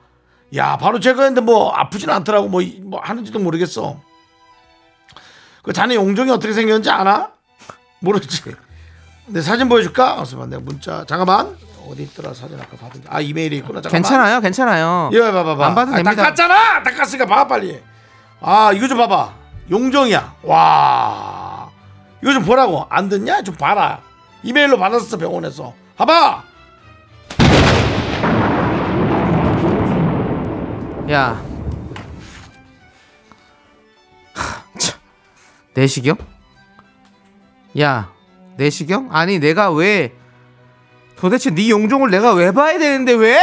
야, 0.56 0.78
바로 0.78 1.00
제가 1.00 1.24
했는데 1.24 1.42
뭐 1.42 1.72
아프진 1.72 2.10
않더라고. 2.10 2.48
뭐, 2.48 2.62
이- 2.62 2.80
뭐 2.84 3.00
하는지도 3.04 3.38
모르겠어. 3.40 4.00
그 5.62 5.74
자네 5.74 5.96
용종이 5.96 6.32
어떻게 6.32 6.54
생겼는지 6.54 6.90
아나? 6.90 7.32
모르지. 8.00 8.42
내 9.30 9.42
사진 9.42 9.70
보여줄까? 9.70 10.24
잠깐만, 10.26 10.50
내가 10.50 10.62
문자. 10.64 11.06
잠깐만. 11.08 11.56
어디 11.88 12.04
있더라 12.04 12.34
사진 12.34 12.60
아까 12.60 12.78
받은 12.78 13.02
게. 13.02 13.08
아 13.10 13.20
이메일에 13.20 13.58
있구나. 13.58 13.82
잠깐만. 13.82 14.02
괜찮아요, 14.04 14.42
괜찮아요. 14.42 15.10
이거 15.12 15.32
봐봐봐. 15.32 15.66
안 15.68 15.76
봐도 15.76 15.92
아, 15.92 15.96
됩니다. 15.96 16.16
닦았잖아. 16.24 16.84
닦았으니까 16.84 17.26
봐 17.26 17.48
빨리. 17.48 17.82
아 18.42 18.72
이거 18.74 18.88
좀 18.88 18.98
봐봐. 18.98 19.34
용종이야. 19.72 20.36
와. 20.44 21.70
이거 22.22 22.34
좀 22.34 22.44
보라고. 22.44 22.86
안 22.90 23.10
듣냐? 23.10 23.42
좀 23.42 23.56
봐라. 23.56 24.02
이메일로 24.44 24.78
받았어 24.78 25.18
병원에서. 25.18 25.74
봐봐. 25.98 26.44
야. 31.12 31.42
하, 34.34 34.64
참. 34.78 35.00
내시경? 35.74 36.18
야, 37.80 38.12
내시경? 38.64 39.08
아니 39.12 39.40
내가 39.40 39.72
왜 39.72 40.14
도대체 41.16 41.50
네 41.50 41.70
용종을 41.70 42.10
내가 42.12 42.34
왜 42.34 42.52
봐야 42.52 42.78
되는데 42.78 43.14
왜? 43.14 43.40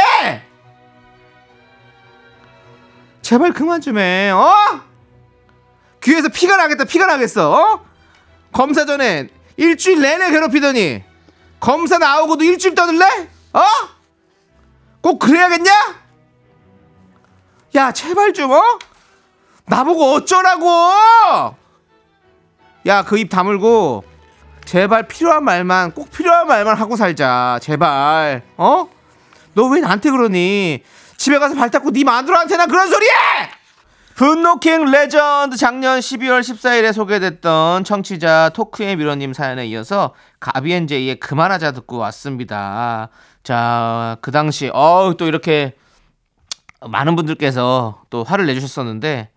제발 3.23 3.51
그만 3.51 3.81
좀 3.81 3.97
해. 3.97 4.29
어? 4.29 4.53
귀에서 6.01 6.29
피가 6.29 6.55
나겠다. 6.57 6.85
피가 6.85 7.07
나겠어. 7.07 7.51
어? 7.51 7.85
검사 8.51 8.85
전에 8.85 9.27
일주일 9.57 10.01
내내 10.01 10.29
괴롭히더니 10.31 11.03
검사 11.59 11.97
나오고도 11.97 12.43
일주일 12.43 12.75
떠들래? 12.75 13.05
어? 13.53 13.61
꼭 15.01 15.17
그래야겠냐? 15.19 15.71
야 17.75 17.91
제발 17.91 18.33
좀 18.33 18.51
어? 18.51 18.61
나보고 19.65 20.13
어쩌라고 20.13 20.67
야 22.87 23.03
그 23.03 23.17
입 23.17 23.29
다물고 23.29 24.03
제발 24.67 25.07
필요한 25.07 25.45
말만 25.45 25.93
꼭 25.93 26.11
필요한 26.11 26.45
말만 26.45 26.75
하고 26.77 26.97
살자. 26.97 27.57
제발. 27.61 28.43
어? 28.57 28.89
너 29.53 29.69
왜 29.69 29.79
나한테 29.79 30.11
그러니? 30.11 30.83
집에 31.15 31.39
가서 31.39 31.55
발 31.55 31.71
닦고 31.71 31.91
네 31.91 32.03
마누라한테나 32.03 32.67
그런 32.67 32.87
소리 32.89 33.05
해! 33.07 33.11
분노킹 34.15 34.85
레전드 34.91 35.55
작년 35.57 35.99
12월 35.99 36.41
14일에 36.41 36.91
소개됐던 36.91 37.83
청취자 37.85 38.49
토크의 38.53 38.97
미러님 38.97 39.31
사연에 39.33 39.65
이어서 39.67 40.13
가비앤제이의 40.41 41.19
그만하자 41.19 41.71
듣고 41.71 41.97
왔습니다. 41.97 43.09
자 43.43 44.17
그 44.21 44.31
당시 44.31 44.69
어또 44.73 45.25
이렇게 45.27 45.75
많은 46.85 47.15
분들께서 47.15 48.01
또 48.09 48.23
화를 48.25 48.45
내주셨었는데 48.47 49.29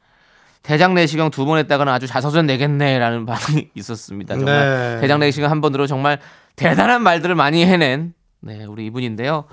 대장 0.62 0.94
내시경 0.94 1.30
두 1.30 1.44
번 1.46 1.58
했다가는 1.58 1.92
아주 1.92 2.06
자서전 2.06 2.46
내겠네라는 2.46 3.24
반응이 3.26 3.70
있었습니다. 3.74 4.34
정말 4.34 4.94
네. 4.94 5.00
대장 5.00 5.20
내시경 5.20 5.50
한 5.50 5.60
번으로 5.60 5.86
정말 5.86 6.18
대단한 6.56 7.02
말들을 7.02 7.34
많이 7.34 7.64
해낸 7.64 8.12
네, 8.42 8.64
우리 8.64 8.86
이분인데요. 8.86 9.44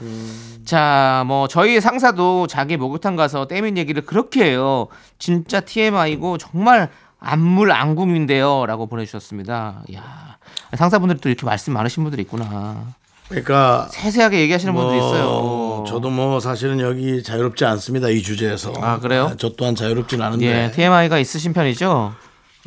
자, 0.66 1.24
뭐 1.28 1.48
저희 1.50 1.82
상사도 1.82 2.48
자기 2.48 2.78
목욕탕 2.78 3.16
가서 3.18 3.46
때민 3.48 3.78
얘기를 3.78 4.06
그렇게 4.06 4.46
해요. 4.46 4.88
진짜 5.20 5.60
TMI고 5.60 6.38
정말 6.38 6.90
안물 7.20 7.72
안궁인데요라고 7.74 8.88
보내 8.88 9.06
주셨습니다. 9.06 9.84
야, 9.94 10.38
상사분들이 10.74 11.20
또 11.20 11.28
이렇게 11.30 11.46
말씀 11.46 11.74
많으신 11.74 12.04
분들이 12.04 12.22
있구나. 12.24 12.86
그러니까 13.28 13.88
세세하게 13.92 14.40
얘기하시는 14.42 14.74
분들이 14.74 14.98
있어요. 15.00 15.26
뭐 15.90 16.00
저도 16.00 16.10
뭐 16.10 16.40
사실은 16.40 16.80
여기 16.80 17.24
자유롭지 17.24 17.66
않습니다 17.66 18.10
이 18.10 18.22
주제에서. 18.22 18.74
아, 18.82 19.00
그래요? 19.00 19.32
저 19.38 19.50
또한 19.58 19.76
자유롭진 19.76 20.22
않은데. 20.22 20.46
예, 20.46 20.72
TMI가 20.72 21.18
있으신 21.20 21.54
편이죠. 21.54 22.14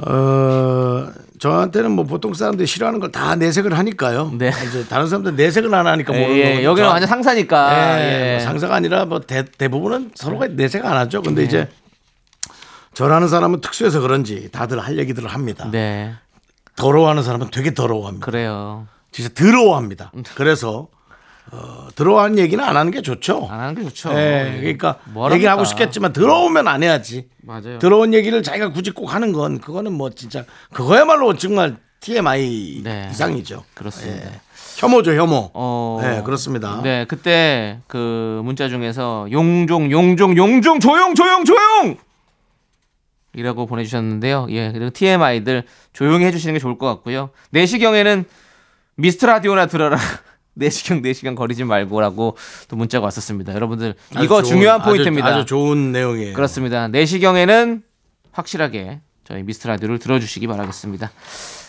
어 0.06 1.09
저한테는 1.38 1.90
뭐 1.92 2.04
보통 2.04 2.33
사람들이 2.33 2.66
싫어하는 2.66 3.00
걸 3.00 3.11
다 3.12 3.35
내색을 3.37 3.76
하니까요. 3.76 4.33
네. 4.38 4.50
이제 4.68 4.87
다른 4.88 5.06
사람들 5.09 5.37
내색을 5.37 5.74
안 5.74 5.87
하니까 5.87 6.14
예, 6.14 6.20
모르는 6.20 6.37
예, 6.38 6.54
거죠. 6.54 6.62
여기는 6.64 6.88
저- 6.88 6.92
완전 6.92 7.09
상사니까. 7.09 8.00
예, 8.00 8.30
예. 8.33 8.37
뭐 8.37 8.44
상사가 8.44 8.76
아니라 8.76 9.04
뭐 9.04 9.20
대, 9.20 9.44
대부분은 9.44 10.12
서로가 10.14 10.46
내색 10.48 10.85
안 10.87 10.96
하죠. 10.96 11.20
근데 11.22 11.42
이제 11.44 11.68
저라는 12.94 13.28
사람은 13.28 13.61
특수해서 13.61 14.00
그런지 14.00 14.48
다들 14.52 14.78
할 14.80 14.98
얘기들을 14.98 15.28
합니다. 15.28 15.68
네, 15.70 16.14
더러워하는 16.76 17.22
사람은 17.22 17.48
되게 17.50 17.74
더러워합니다. 17.74 18.24
그래요. 18.24 18.87
진짜 19.12 19.30
더러워합니다. 19.35 20.12
그래서 20.35 20.88
어, 21.52 21.88
더러워하는 21.96 22.38
얘기는 22.38 22.62
안 22.62 22.76
하는 22.76 22.92
게 22.92 23.02
좋죠. 23.02 23.48
안 23.50 23.60
하는 23.60 23.74
게 23.74 23.82
좋죠. 23.84 24.10
예, 24.14 24.56
그러니까 24.60 24.98
뭐랍니까? 25.06 25.34
얘기를 25.34 25.50
하고 25.50 25.64
싶겠지만 25.64 26.12
더러우면 26.12 26.68
안 26.68 26.82
해야지. 26.82 27.28
맞아요. 27.42 27.78
더러운 27.80 28.14
얘기를 28.14 28.42
자기가 28.42 28.70
굳이 28.72 28.92
꼭 28.92 29.12
하는 29.12 29.32
건 29.32 29.60
그거는 29.60 29.92
뭐 29.92 30.10
진짜 30.10 30.44
그거야말로 30.72 31.34
정말 31.36 31.76
TMI 32.00 32.82
네. 32.84 33.08
이상이죠. 33.10 33.64
그렇습니다. 33.74 34.26
예. 34.26 34.40
혐오죠, 34.76 35.12
혐오. 35.14 35.50
어, 35.52 35.98
네, 36.00 36.22
그렇습니다. 36.22 36.80
네, 36.82 37.04
그때 37.06 37.80
그 37.86 38.40
문자 38.44 38.68
중에서 38.68 39.26
용종, 39.30 39.90
용종, 39.90 40.36
용종, 40.38 40.80
조용, 40.80 41.14
조용, 41.14 41.44
조용! 41.44 41.96
이라고 43.34 43.66
보내주셨는데요. 43.66 44.46
예, 44.50 44.72
그리고 44.72 44.90
TMI들 44.90 45.64
조용히 45.92 46.24
해주시는 46.24 46.54
게 46.54 46.58
좋을 46.60 46.78
것 46.78 46.86
같고요. 46.86 47.30
내시경에는 47.50 48.24
미스터 48.96 49.26
라디오나 49.26 49.66
들어라. 49.66 49.98
내시경, 50.54 51.00
내시경 51.02 51.34
거리지 51.34 51.64
말고라고 51.64 52.36
또 52.68 52.76
문자가 52.76 53.04
왔었습니다. 53.04 53.54
여러분들, 53.54 53.94
아주 54.14 54.24
이거 54.24 54.42
좋은- 54.42 54.44
중요한 54.46 54.80
아주- 54.80 54.90
포인트입니다. 54.90 55.28
아주, 55.28 55.46
좋은 55.46 55.92
내용이에요. 55.92 56.34
그렇습니다. 56.34 56.88
내시경에는 56.88 57.82
확실하게 58.32 59.00
저희 59.24 59.42
미스터 59.42 59.68
라디오를 59.68 59.98
들어주시기 59.98 60.46
바라겠습니다. 60.48 61.10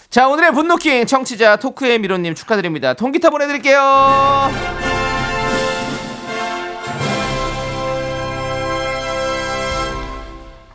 자, 0.10 0.28
오늘의 0.28 0.52
분노킹 0.54 1.06
청취자 1.06 1.56
토크의 1.58 2.00
미로님 2.00 2.36
축하드립니다. 2.36 2.94
통기타 2.96 3.30
보내드릴게요. 3.30 4.50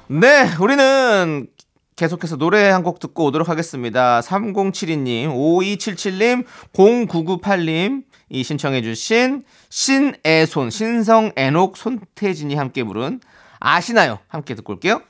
네, 0.08 0.48
우리는 0.60 1.46
계속해서 1.96 2.36
노래 2.36 2.68
한 2.68 2.82
곡 2.82 3.00
듣고 3.00 3.24
오도록 3.24 3.48
하겠습니다. 3.48 4.20
3072님, 4.20 5.28
5277님, 5.34 6.44
0998님, 6.74 8.04
이 8.28 8.44
신청해주신 8.44 9.42
신애손, 9.70 10.70
신성 10.70 11.32
애녹, 11.36 11.76
손태진이 11.76 12.54
함께 12.54 12.84
부른 12.84 13.20
아시나요? 13.58 14.18
함께 14.28 14.54
듣고 14.54 14.74
올게요. 14.74 15.00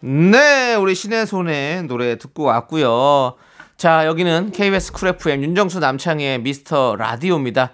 네, 0.00 0.74
우리 0.74 0.94
신의 0.96 1.26
손의 1.26 1.84
노래 1.84 2.18
듣고 2.18 2.42
왔고요. 2.44 3.36
자, 3.76 4.04
여기는 4.06 4.50
KBS 4.50 4.92
쿨 4.92 5.08
FM 5.08 5.42
윤정수 5.44 5.78
남창의 5.78 6.40
미스터 6.40 6.96
라디오입니다. 6.96 7.70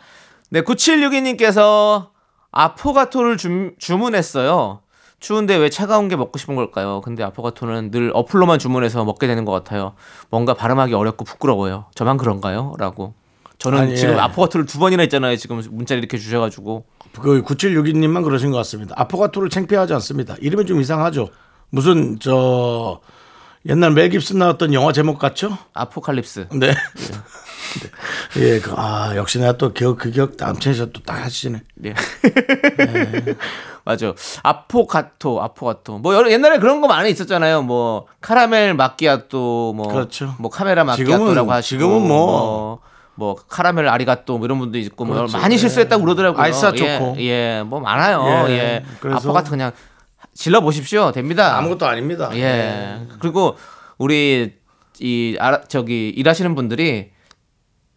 네, 0.50 0.60
9762님께서 0.60 2.10
아포가토를 2.52 3.36
주, 3.38 3.72
주문했어요. 3.78 4.80
추운데 5.20 5.56
왜 5.56 5.68
차가운 5.68 6.08
게 6.08 6.16
먹고 6.16 6.38
싶은 6.38 6.54
걸까요? 6.54 7.00
근데 7.00 7.22
아포가토는 7.24 7.90
늘 7.90 8.12
어플로만 8.14 8.58
주문해서 8.58 9.04
먹게 9.04 9.26
되는 9.26 9.44
것 9.44 9.52
같아요. 9.52 9.94
뭔가 10.30 10.54
발음하기 10.54 10.94
어렵고 10.94 11.24
부끄러워요. 11.24 11.86
저만 11.94 12.16
그런가요? 12.16 12.74
라고. 12.78 13.14
저는 13.58 13.78
아니, 13.78 13.96
지금 13.96 14.14
예. 14.14 14.18
아포가토를 14.18 14.66
두 14.66 14.78
번이나 14.78 15.02
했잖아요. 15.02 15.36
지금 15.36 15.60
문자를 15.70 16.00
이렇게 16.00 16.18
주셔가지고. 16.18 16.84
그 17.20 17.42
9762님만 17.42 18.22
그러신 18.22 18.52
것 18.52 18.58
같습니다. 18.58 18.94
아포가토를 18.96 19.50
창피하지 19.50 19.92
않습니다. 19.94 20.36
이름이 20.40 20.66
좀 20.66 20.80
이상하죠. 20.80 21.28
무슨 21.70 22.18
저 22.20 23.00
옛날 23.66 23.90
멜 23.90 24.08
깁슨 24.10 24.38
나왔던 24.38 24.72
영화 24.72 24.92
제목 24.92 25.18
같죠? 25.18 25.58
아포칼립스. 25.74 26.48
네. 26.52 26.72
예, 28.38 28.60
그, 28.60 28.72
아, 28.76 29.14
역시 29.16 29.38
내가 29.38 29.56
또 29.56 29.72
기억, 29.72 29.98
그 29.98 30.10
기억 30.10 30.34
남친에서 30.38 30.86
또딱 30.90 31.24
하시네. 31.24 31.60
예. 31.84 31.94
맞아. 33.88 34.12
아포가토, 34.42 35.40
아포가토. 35.42 35.98
뭐 36.00 36.14
여러 36.14 36.30
옛날에 36.30 36.58
그런 36.58 36.82
거 36.82 36.88
많이 36.88 37.10
있었잖아요. 37.10 37.62
뭐 37.62 38.06
카라멜 38.20 38.74
마끼아또 38.74 39.72
뭐 39.74 39.88
그렇죠. 39.88 40.34
뭐 40.38 40.50
카메라 40.50 40.84
마끼아또라고 40.84 41.50
하시고 41.50 41.80
지금은 41.80 42.06
뭐- 42.06 42.26
뭐, 42.26 42.80
뭐 43.14 43.34
카라멜 43.48 43.88
아리가또 43.88 44.36
뭐 44.36 44.44
이런 44.44 44.58
분도 44.58 44.76
있고 44.76 45.06
뭐 45.06 45.16
그렇죠. 45.16 45.38
많이 45.38 45.54
예. 45.54 45.58
실수했다고 45.58 46.04
그러더라고요. 46.04 46.42
아이스와 46.42 46.72
예, 46.74 46.76
초코. 46.98 47.16
예, 47.20 47.62
뭐 47.66 47.80
많아요. 47.80 48.46
예. 48.50 48.52
예. 48.52 48.84
그래서- 49.00 49.16
아포가토 49.20 49.48
그냥 49.50 49.72
질러 50.34 50.60
보십시오. 50.60 51.10
됩니다. 51.10 51.56
아무것도 51.56 51.86
아닙니다. 51.86 52.28
예. 52.34 53.00
그리고 53.20 53.56
우리 53.96 54.54
이 55.00 55.36
알아, 55.40 55.62
저기 55.62 56.10
일하시는 56.10 56.54
분들이 56.54 57.10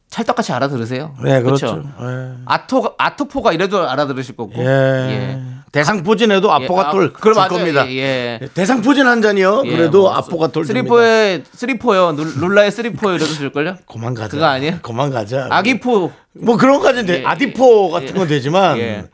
찰떡같이 0.09 0.53
알아들으세요. 0.53 1.15
네, 1.23 1.41
그렇죠. 1.41 1.83
예. 2.01 2.33
아토 2.45 2.95
아토포가 2.97 3.51
이래도 3.51 3.87
알아들으실 3.89 4.37
거고. 4.37 4.53
예. 4.55 5.41
대상포진에도 5.71 6.49
예, 6.49 6.65
아, 6.65 6.91
그럼 6.91 7.11
줄 7.21 7.33
맞아요. 7.33 7.49
겁니다. 7.49 7.87
예. 7.89 8.39
예. 8.41 8.47
대상포진 8.53 9.07
한 9.07 9.21
잔이요. 9.21 9.63
예, 9.65 9.71
그래도 9.77 10.01
뭐, 10.03 10.13
아포가토를 10.15 10.67
줍니다. 10.67 10.81
쓰리포에 10.83 11.43
쓰리포요. 11.53 12.11
룰- 12.17 12.33
룰라의 12.39 12.71
three 12.71 12.91
four요 12.91 13.15
이래도 13.15 13.31
줄걸요? 13.33 13.77
그만 13.89 14.13
가자. 14.13 14.29
그거 14.31 14.45
아니에요? 14.45 14.79
그만 14.81 15.09
가자. 15.11 15.47
아기포 15.49 16.11
뭐 16.33 16.57
그런 16.57 16.79
거는 16.81 17.05
돼. 17.05 17.21
예, 17.21 17.25
아디포 17.25 17.89
같은 17.91 18.13
건 18.15 18.27
되지만 18.27 18.77
예. 18.79 19.05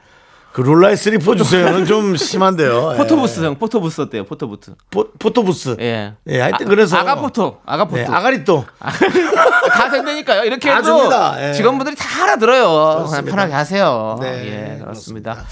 그 0.51 0.61
룰라의 0.61 0.97
three 0.97 1.18
four 1.18 1.35
주세요는 1.35 1.85
좀 1.85 2.15
심한데요. 2.17 2.93
예. 2.93 2.97
포토부스 2.97 3.43
형 3.43 3.59
포토부스 3.59 4.01
어때요? 4.01 4.23
포토부스. 4.25 4.73
포, 4.89 5.11
포토부스. 5.19 5.75
예. 5.79 6.13
예, 6.27 6.39
하여튼 6.41 6.67
그래서 6.67 6.97
아가포토. 6.97 7.59
아가포토. 7.67 7.97
네, 8.01 8.07
아가리또. 8.07 8.65
다 8.79 9.91
된다니까요. 9.91 10.43
이렇게 10.45 10.69
다 10.71 10.77
해도 10.77 10.97
줍니다. 10.97 11.49
예. 11.49 11.53
직원분들이 11.53 11.95
다 11.95 12.23
알아들어요. 12.23 12.63
그냥 12.71 12.95
그렇습니다. 13.05 13.29
편하게 13.31 13.53
하세요. 13.53 14.17
네, 14.19 14.73
예, 14.77 14.79
그렇습니다. 14.79 15.45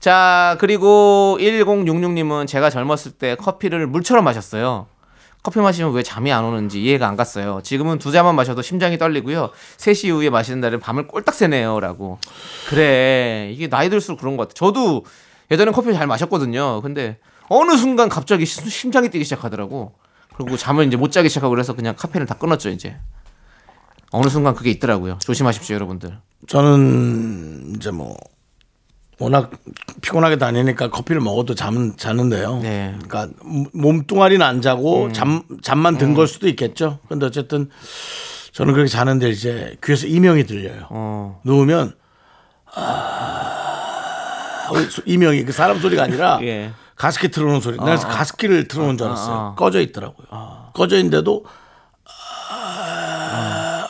자, 0.00 0.56
그리고 0.60 1.36
1066님은 1.40 2.46
제가 2.46 2.70
젊었을 2.70 3.12
때 3.12 3.34
커피를 3.36 3.86
물처럼 3.86 4.24
마셨어요. 4.24 4.86
커피 5.42 5.58
마시면 5.60 5.92
왜 5.92 6.02
잠이 6.02 6.32
안 6.32 6.44
오는지 6.44 6.82
이해가 6.82 7.06
안 7.06 7.16
갔어요. 7.16 7.60
지금은 7.62 7.98
두 7.98 8.10
잔만 8.12 8.34
마셔도 8.34 8.60
심장이 8.62 8.98
떨리고요. 8.98 9.50
3시 9.78 10.06
이후에 10.08 10.28
마시는 10.30 10.60
날은 10.60 10.80
밤을 10.80 11.06
꼴딱 11.06 11.34
새네요. 11.34 11.80
라고. 11.80 12.18
그래. 12.68 13.50
이게 13.52 13.68
나이 13.68 13.88
들수록 13.88 14.20
그런 14.20 14.36
것 14.36 14.48
같아. 14.48 14.54
저도 14.54 15.04
예전엔 15.50 15.72
커피 15.72 15.92
잘 15.94 16.06
마셨거든요. 16.06 16.80
근데 16.82 17.18
어느 17.48 17.76
순간 17.76 18.08
갑자기 18.08 18.44
심- 18.46 18.68
심장이 18.68 19.08
뛰기 19.10 19.24
시작하더라고. 19.24 19.92
그리고 20.34 20.56
잠을 20.56 20.86
이제 20.86 20.96
못 20.96 21.10
자기 21.12 21.28
시작하고 21.28 21.50
그래서 21.50 21.74
그냥 21.74 21.94
카페인을 21.96 22.26
다 22.26 22.34
끊었죠, 22.34 22.68
이제. 22.70 22.96
어느 24.12 24.28
순간 24.28 24.54
그게 24.54 24.70
있더라고요. 24.70 25.18
조심하십시오, 25.20 25.74
여러분들. 25.74 26.18
저는 26.48 27.74
이제 27.76 27.90
뭐 27.90 28.16
워낙 29.20 29.50
피곤하게 30.00 30.38
다니니까 30.38 30.88
커피를 30.88 31.20
먹어도 31.20 31.54
잠은 31.54 31.96
자는데요. 31.98 32.58
네. 32.62 32.94
음. 32.94 33.02
그러니까 33.06 33.34
몸뚱아리는 33.74 34.44
안 34.44 34.62
자고 34.62 35.12
잠 35.12 35.42
잠만 35.62 35.98
든걸 35.98 36.26
수도 36.26 36.48
있겠죠. 36.48 36.98
근데 37.08 37.26
어쨌든 37.26 37.68
저는 38.52 38.72
그렇게 38.72 38.88
자는데 38.88 39.28
이제 39.28 39.76
귀에서 39.84 40.06
이명이 40.06 40.44
들려요. 40.44 40.86
어. 40.88 41.40
누우면 41.44 41.92
아 42.74 44.70
이명이 45.04 45.44
그 45.44 45.52
사람 45.52 45.78
소리가 45.78 46.02
아니라 46.04 46.38
예. 46.44 46.72
가습기 46.96 47.28
틀어놓은 47.28 47.60
소리. 47.60 47.76
내가 47.76 47.96
가습기를 47.96 48.68
틀어놓은 48.68 48.96
줄 48.96 49.06
알았어요. 49.06 49.34
어. 49.36 49.54
꺼져 49.56 49.80
있더라고요. 49.80 50.26
꺼져 50.74 50.96
있는데도 50.96 51.44
아 51.46 51.59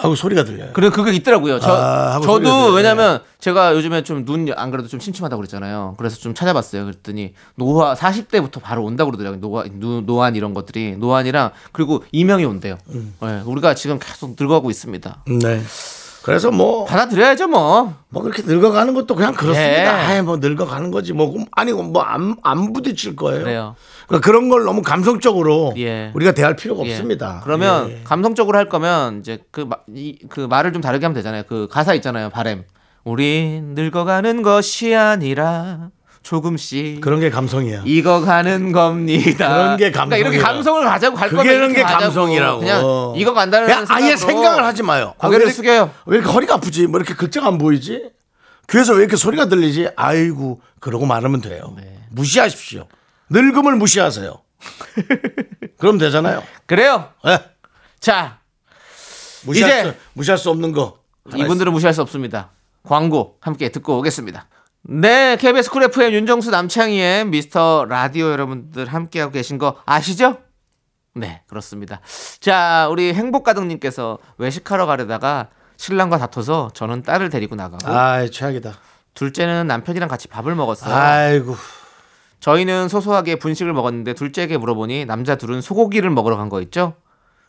하고 0.01 0.15
소리가 0.15 0.45
들려요. 0.45 0.73
그래 0.73 0.89
그게 0.91 1.13
있더라고요. 1.13 1.61
저 1.61 1.71
아, 1.73 2.15
하고 2.15 2.25
소리가 2.25 2.51
저도 2.51 2.61
들려요. 2.63 2.75
왜냐면 2.75 3.21
제가 3.39 3.75
요즘에 3.75 4.03
좀 4.03 4.25
눈 4.25 4.49
안 4.57 4.71
그래도 4.71 4.89
좀 4.89 4.99
침침하다고 5.01 5.39
그랬잖아요. 5.41 5.95
그래서 5.99 6.17
좀 6.17 6.35
찾아봤어요. 6.35 6.85
그랬더니 6.85 7.35
노화 7.55 7.95
40대부터 7.95 8.61
바로 8.63 8.85
온다고 8.85 9.11
그러더라고요. 9.11 9.41
노화 9.41 9.65
노, 9.73 10.01
노안 10.01 10.37
이런 10.37 10.55
것들이 10.55 10.97
노안이랑 10.97 11.51
그리고 11.73 12.03
이명이 12.13 12.45
온대요. 12.45 12.79
음. 12.95 13.15
네, 13.21 13.43
우리가 13.45 13.75
지금 13.75 13.99
계속 13.99 14.37
늙어가고 14.39 14.71
있습니다. 14.71 15.25
네. 15.43 15.61
그래서 16.23 16.51
뭐, 16.51 16.85
받아들여야죠, 16.85 17.49
뭐. 17.49 17.95
뭐 18.11 18.23
그렇게 18.23 18.43
늙어가는 18.43 18.93
것도 18.95 19.15
그냥 19.15 19.33
그렇습니다. 19.35 19.73
예. 19.73 19.87
아이, 19.87 20.23
뭐 20.23 20.37
늙어가는 20.37 20.91
거지. 20.91 21.13
뭐, 21.13 21.35
아니, 21.53 21.73
뭐, 21.73 22.03
안, 22.03 22.37
안 22.43 22.73
부딪힐 22.73 23.17
거예요. 23.17 23.43
그래요. 23.43 23.77
그러니까 24.07 24.27
그런 24.27 24.49
걸 24.49 24.65
너무 24.65 24.83
감성적으로 24.83 25.75
예. 25.79 26.11
우리가 26.15 26.33
대할 26.33 26.57
필요가 26.57 26.85
예. 26.85 26.91
없습니다. 26.91 27.41
그러면 27.45 27.91
예. 27.91 28.01
감성적으로 28.05 28.59
할 28.59 28.69
거면 28.69 29.21
이제 29.21 29.39
그, 29.51 29.63
마, 29.63 29.77
이, 29.95 30.19
그 30.29 30.41
말을 30.41 30.73
좀 30.73 30.83
다르게 30.83 31.07
하면 31.07 31.15
되잖아요. 31.15 31.45
그 31.49 31.69
가사 31.71 31.95
있잖아요. 31.95 32.31
바램. 32.31 32.65
우리 33.05 33.61
늙어가는 33.63 34.43
것이 34.43 34.95
아니라 34.95 35.91
조금씩 36.23 37.01
그런 37.01 37.21
게 37.21 37.31
감성이야. 37.31 37.83
익어가는 37.87 38.73
겁니다. 38.73 39.49
그런 39.49 39.77
게 39.77 39.91
그러니까 39.91 40.17
이렇게. 40.17 40.39
감성을 40.39 40.85
가자고 40.85 41.17
갈 41.17 41.31
거면 41.31 41.47
이렇게 41.47 41.75
게 41.75 41.83
가자고. 41.83 42.03
감성이라고. 42.05 42.59
그냥 42.61 42.83
익어간다는 43.17 43.67
그냥 43.69 43.87
아예 43.89 44.17
생각을 44.17 44.65
하지 44.65 44.83
마요. 44.83 45.15
아, 45.19 45.27
고개를 45.27 45.47
왜 45.47 45.51
이렇게- 45.51 45.57
숙여요. 45.57 45.91
왜 46.07 46.19
이렇게 46.19 46.31
허리가 46.33 46.55
아프지? 46.55 46.87
뭐 46.87 47.01
이렇게 47.01 47.15
글자가 47.15 47.47
안 47.49 47.59
보이지? 47.59 48.11
귀에서 48.69 48.93
왜 48.95 49.01
이렇게 49.01 49.17
소리가 49.17 49.47
들리지? 49.47 49.89
아이고, 49.97 50.61
그러고 50.79 51.07
말하면 51.07 51.41
돼요. 51.41 51.75
네. 51.77 51.99
무시하십시오. 52.11 52.87
늙음을 53.31 53.75
무시하세요. 53.77 54.35
그럼 55.79 55.99
되잖아요. 55.99 56.43
그래요. 56.67 57.09
예. 57.27 57.41
자, 57.99 58.39
무시할, 59.45 59.71
이제- 59.71 59.83
수, 59.91 59.95
무시할 60.13 60.39
수 60.39 60.51
없는 60.51 60.73
거. 60.73 60.99
이분들은 61.35 61.73
무시할 61.73 61.95
수 61.95 62.03
없습니다. 62.03 62.51
광고 62.83 63.37
함께 63.41 63.71
듣고 63.71 63.99
오겠습니다. 63.99 64.47
네, 64.83 65.37
KBS 65.37 65.71
쿨 65.71 65.83
FM 65.85 66.13
윤정수 66.13 66.51
남창희의 66.51 67.27
미스터 67.27 67.85
라디오 67.89 68.31
여러분들 68.31 68.87
함께하고 68.87 69.33
계신 69.33 69.59
거 69.59 69.77
아시죠? 69.87 70.39
네, 71.15 71.43
그렇습니다. 71.49 72.01
자, 72.41 72.89
우리 72.91 73.13
행복가득님께서 73.13 74.19
외식하러 74.39 74.87
가려다가 74.87 75.49
신랑과 75.77 76.19
다퉈서 76.19 76.71
저는 76.75 77.03
딸을 77.03 77.31
데리고 77.31 77.57
나가고 77.57 77.91
아이, 77.91 78.31
최악이다. 78.31 78.73
둘째는 79.15 79.67
남편이랑 79.67 80.09
같이 80.09 80.29
밥을 80.29 80.55
먹었어요. 80.55 80.95
아이고. 80.95 81.57
저희는 82.41 82.89
소소하게 82.89 83.37
분식을 83.37 83.73
먹었는데 83.75 84.15
둘째에게 84.15 84.57
물어보니 84.57 85.05
남자 85.05 85.37
둘은 85.37 85.61
소고기를 85.61 86.09
먹으러 86.11 86.37
간 86.37 86.49
거 86.49 86.63
있죠? 86.63 86.95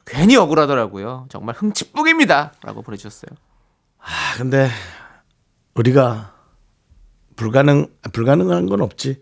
괜히 0.06 0.36
억울하더라고요. 0.36 1.28
정말 1.30 1.56
흥칫뿡입니다. 1.56 2.54
라고 2.64 2.82
보내주셨어요. 2.82 3.30
아, 4.00 4.08
근데 4.38 4.70
우리가 5.76 6.34
불가능 7.46 7.88
불가능한 8.14 8.68
건 8.68 8.82
없지. 8.82 9.20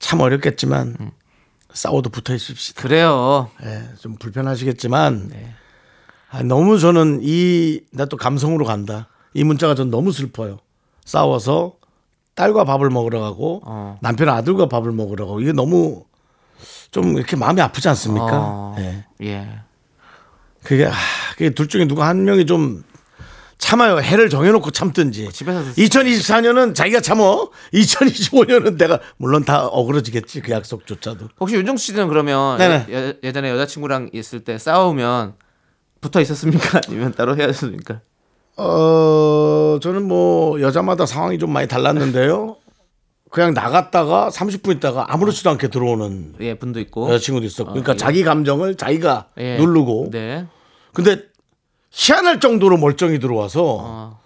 참 0.00 0.20
어렵겠지만 0.20 0.96
음. 1.00 1.10
싸워도 1.72 2.10
붙어 2.10 2.34
있읍시다. 2.34 2.82
그래요. 2.82 3.48
예, 3.64 3.84
좀 4.00 4.16
불편하시겠지만 4.16 5.28
네. 5.28 5.54
아, 6.30 6.42
너무 6.42 6.78
저는 6.80 7.20
이 7.22 7.80
나 7.92 8.06
또 8.06 8.16
감성으로 8.16 8.64
간다. 8.64 9.06
이 9.34 9.44
문자가 9.44 9.74
전 9.76 9.88
너무 9.90 10.10
슬퍼요. 10.10 10.58
싸워서 11.04 11.74
딸과 12.34 12.64
밥을 12.64 12.90
먹으러 12.90 13.20
가고 13.20 13.62
어. 13.64 13.98
남편 14.02 14.28
아들과 14.30 14.68
밥을 14.68 14.90
먹으러 14.92 15.26
가고 15.26 15.40
이게 15.40 15.52
너무 15.52 16.04
좀 16.90 17.16
이렇게 17.16 17.36
마음이 17.36 17.60
아프지 17.60 17.88
않습니까? 17.90 18.28
어, 18.32 18.76
예. 18.78 19.04
예. 19.22 19.48
그게 20.64 20.86
아, 20.86 20.92
그게 21.32 21.50
둘 21.50 21.68
중에 21.68 21.86
누구 21.86 22.02
한 22.02 22.24
명이 22.24 22.46
좀 22.46 22.82
참아요. 23.60 24.00
해를 24.00 24.28
정해놓고 24.30 24.70
참든지. 24.70 25.30
집에서 25.32 25.60
2024년은 25.74 26.74
자기가 26.74 27.00
참어. 27.00 27.50
2025년은 27.74 28.78
내가 28.78 28.98
물론 29.18 29.44
다 29.44 29.66
어그러지겠지 29.66 30.40
그 30.40 30.50
약속조차도. 30.50 31.28
혹시 31.38 31.54
윤정수 31.56 31.86
씨는 31.86 32.08
그러면 32.08 32.58
네네. 32.58 32.86
예, 32.88 33.14
예전에 33.22 33.50
여자친구랑 33.50 34.10
있을 34.12 34.40
때 34.40 34.58
싸우면 34.58 35.34
붙어 36.00 36.20
있었습니까? 36.20 36.80
아니면 36.88 37.12
따로 37.12 37.36
헤어졌습니까? 37.36 38.00
어 38.56 39.78
저는 39.80 40.08
뭐 40.08 40.60
여자마다 40.60 41.06
상황이 41.06 41.38
좀 41.38 41.52
많이 41.52 41.68
달랐는데요. 41.68 42.56
그냥 43.30 43.54
나갔다가 43.54 44.28
30분 44.30 44.76
있다가 44.76 45.12
아무렇지도 45.12 45.50
않게 45.50 45.68
들어오는 45.68 46.34
예, 46.40 46.54
분도 46.54 46.80
있고. 46.80 47.08
여자친구도 47.10 47.46
있었고, 47.46 47.70
그러니까 47.72 47.92
예. 47.92 47.96
자기 47.96 48.24
감정을 48.24 48.74
자기가 48.74 49.28
예. 49.38 49.56
누르고. 49.58 50.08
네. 50.10 50.46
근데 50.92 51.29
희한할 51.90 52.40
정도로 52.40 52.76
멀쩡히 52.76 53.18
들어와서 53.18 53.62
어. 53.80 54.20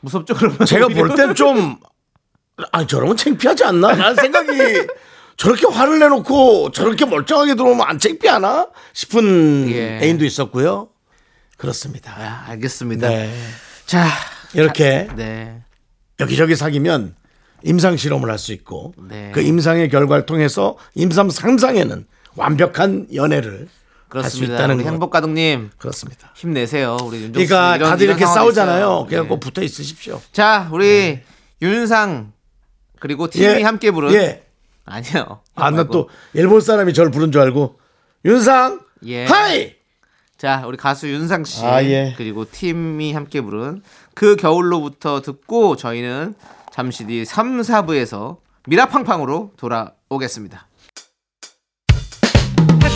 무섭죠, 0.00 0.34
그러면. 0.34 0.64
제가 0.66 0.88
볼 0.88 1.14
땐 1.16 1.34
좀, 1.34 1.78
아, 2.72 2.86
저러면 2.86 3.16
창피하지 3.16 3.64
않나? 3.64 3.92
라는 3.94 4.14
생각이 4.14 4.86
저렇게 5.36 5.66
화를 5.66 5.98
내놓고 5.98 6.70
저렇게 6.72 7.04
멀쩡하게 7.06 7.54
들어오면 7.54 7.86
안 7.86 7.98
창피하나? 7.98 8.68
싶은 8.92 9.68
예. 9.70 9.98
애인도 10.02 10.24
있었고요. 10.24 10.88
그렇습니다. 11.56 12.12
아, 12.16 12.44
알겠습니다. 12.50 13.08
네. 13.08 13.34
자, 13.86 14.06
이렇게 14.54 15.08
네. 15.16 15.62
여기저기 16.20 16.54
사귀면 16.54 17.14
임상 17.62 17.96
실험을 17.96 18.30
할 18.30 18.38
수 18.38 18.52
있고 18.52 18.94
네. 19.08 19.30
그 19.34 19.40
임상의 19.40 19.88
결과를 19.88 20.26
통해서 20.26 20.76
임상 20.94 21.30
상상에는 21.30 22.06
완벽한 22.36 23.06
연애를 23.14 23.68
그렇습니다. 24.22 24.54
있다는 24.54 24.76
우리 24.76 24.84
거. 24.84 24.90
행복가득님 24.90 25.70
그렇습니다. 25.78 26.32
힘내세요. 26.34 26.96
우리 27.04 27.20
씨 27.20 27.30
그러니까 27.32 27.76
이런- 27.76 27.90
다들 27.90 28.04
이런 28.06 28.18
이렇게 28.18 28.32
싸우잖아요. 28.32 29.06
그래갖고 29.08 29.34
예. 29.36 29.40
붙어 29.40 29.62
있으십시오. 29.62 30.20
자, 30.32 30.68
우리 30.72 31.20
윤상 31.62 32.32
그리고 33.00 33.28
팀이 33.28 33.44
예. 33.44 33.62
함께 33.62 33.90
부른 33.90 34.12
예. 34.14 34.44
아니요. 34.84 35.40
아, 35.54 35.70
나 35.70 35.76
말고. 35.78 35.92
또 35.92 36.08
일본 36.34 36.60
사람이 36.60 36.92
저를 36.94 37.10
부른 37.10 37.32
줄 37.32 37.40
알고 37.42 37.78
윤상 38.24 38.80
예. 39.06 39.24
하이 39.26 39.74
자, 40.38 40.64
우리 40.66 40.76
가수 40.76 41.08
윤상 41.08 41.44
씨 41.44 41.64
아, 41.64 41.82
예. 41.84 42.14
그리고 42.16 42.44
팀이 42.50 43.12
함께 43.14 43.40
부른 43.40 43.82
그 44.14 44.36
겨울로부터 44.36 45.20
듣고 45.22 45.76
저희는 45.76 46.34
잠시 46.72 47.06
뒤 47.06 47.24
3, 47.24 47.60
4부에서 47.62 48.36
미라팡팡으로 48.66 49.52
돌아오겠습니다. 49.56 50.65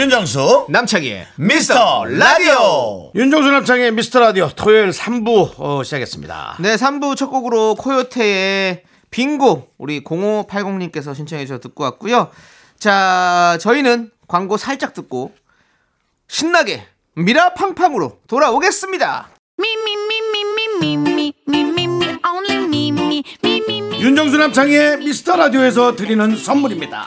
윤정수 0.00 0.68
남창희의 0.70 1.26
미스터 1.36 2.06
라디오 2.06 3.12
윤정수 3.14 3.50
남창희의 3.50 3.92
미스터 3.92 4.20
라디오 4.20 4.48
토요일 4.48 4.88
3부 4.92 5.52
어, 5.58 5.82
시작했습니다. 5.84 6.56
네, 6.60 6.76
3부 6.76 7.16
첫 7.16 7.28
곡으로 7.28 7.74
코요태의 7.74 8.82
빙고 9.10 9.68
우리 9.76 10.02
0580님께서 10.02 11.14
신청해 11.14 11.44
주셔서 11.44 11.60
듣고 11.60 11.84
왔고요. 11.84 12.30
자, 12.78 13.58
저희는 13.60 14.10
광고 14.26 14.56
살짝 14.56 14.94
듣고 14.94 15.34
신나게 16.28 16.82
미라팡팡으로 17.16 18.20
돌아오겠습니다. 18.26 19.28
윤정수 24.00 24.38
남창희의 24.38 24.96
미스터 24.96 25.36
라디오에서 25.36 25.94
드리는 25.94 26.34
선물입니다. 26.34 27.06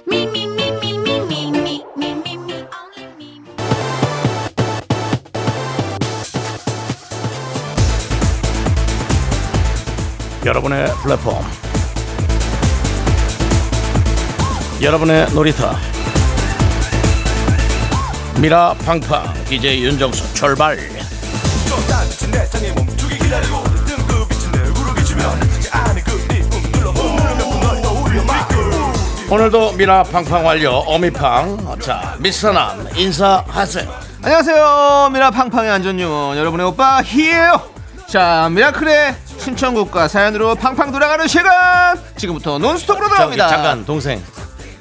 여러분의 10.51 10.85
플랫폼. 11.01 11.41
여러분의 14.81 15.29
놀이터. 15.31 15.73
미라 18.37 18.75
팡팡 18.85 19.33
DJ 19.45 19.81
윤정수 19.85 20.33
출발. 20.33 20.77
오늘도 29.29 29.71
미라 29.71 30.03
팡팡 30.03 30.45
완료 30.45 30.71
어미팡. 30.79 31.79
자 31.79 32.17
미스터남 32.19 32.89
인사하세요. 32.93 33.89
안녕하세요. 34.21 35.09
미라 35.13 35.31
팡팡의 35.31 35.71
안전요 35.71 36.35
여러분의 36.35 36.65
오빠 36.65 37.01
히에요. 37.01 37.61
자 38.09 38.49
미라클의 38.51 39.30
신청곡과 39.41 40.07
사연으로 40.07 40.53
팡팡 40.55 40.91
돌아가는 40.91 41.27
시간! 41.27 41.99
지금부터 42.15 42.59
논스톱으로 42.59 43.07
저기 43.07 43.15
돌아갑니다. 43.15 43.47
잠깐 43.47 43.85
동생. 43.85 44.21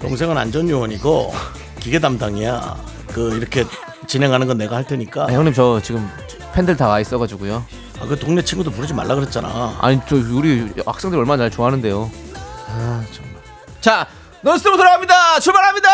동생은 0.01 0.37
안전요원이고 0.37 1.35
기계 1.81 1.99
담당이야. 1.99 2.77
그 3.09 3.35
이렇게 3.37 3.65
진행하는 4.07 4.47
건 4.47 4.59
내가 4.59 4.77
할 4.77 4.85
테니까. 4.85 5.25
아, 5.29 5.33
형님 5.33 5.55
저 5.55 5.81
지금 5.83 6.09
팬들 6.53 6.77
다 6.77 6.89
와 6.89 7.01
있어가지고요. 7.01 7.65
아, 8.01 8.07
그 8.07 8.19
동네 8.19 8.43
친구도 8.43 8.71
부르지 8.71 8.93
말라 8.93 9.15
그랬잖아. 9.15 9.79
아니 9.81 9.99
저 10.07 10.17
우리 10.17 10.71
학생들 10.85 11.19
얼마나 11.19 11.45
날 11.45 11.51
좋아하는데요. 11.51 12.11
아 12.69 13.03
정말. 13.13 13.35
자 13.81 14.07
논스톱으로 14.43 14.77
돌아갑니다. 14.77 15.41
출발합니다! 15.41 15.89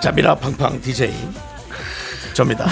자 0.00 0.12
미라 0.12 0.34
팡팡 0.36 0.80
DJ 0.80 1.12
접니다 2.36 2.66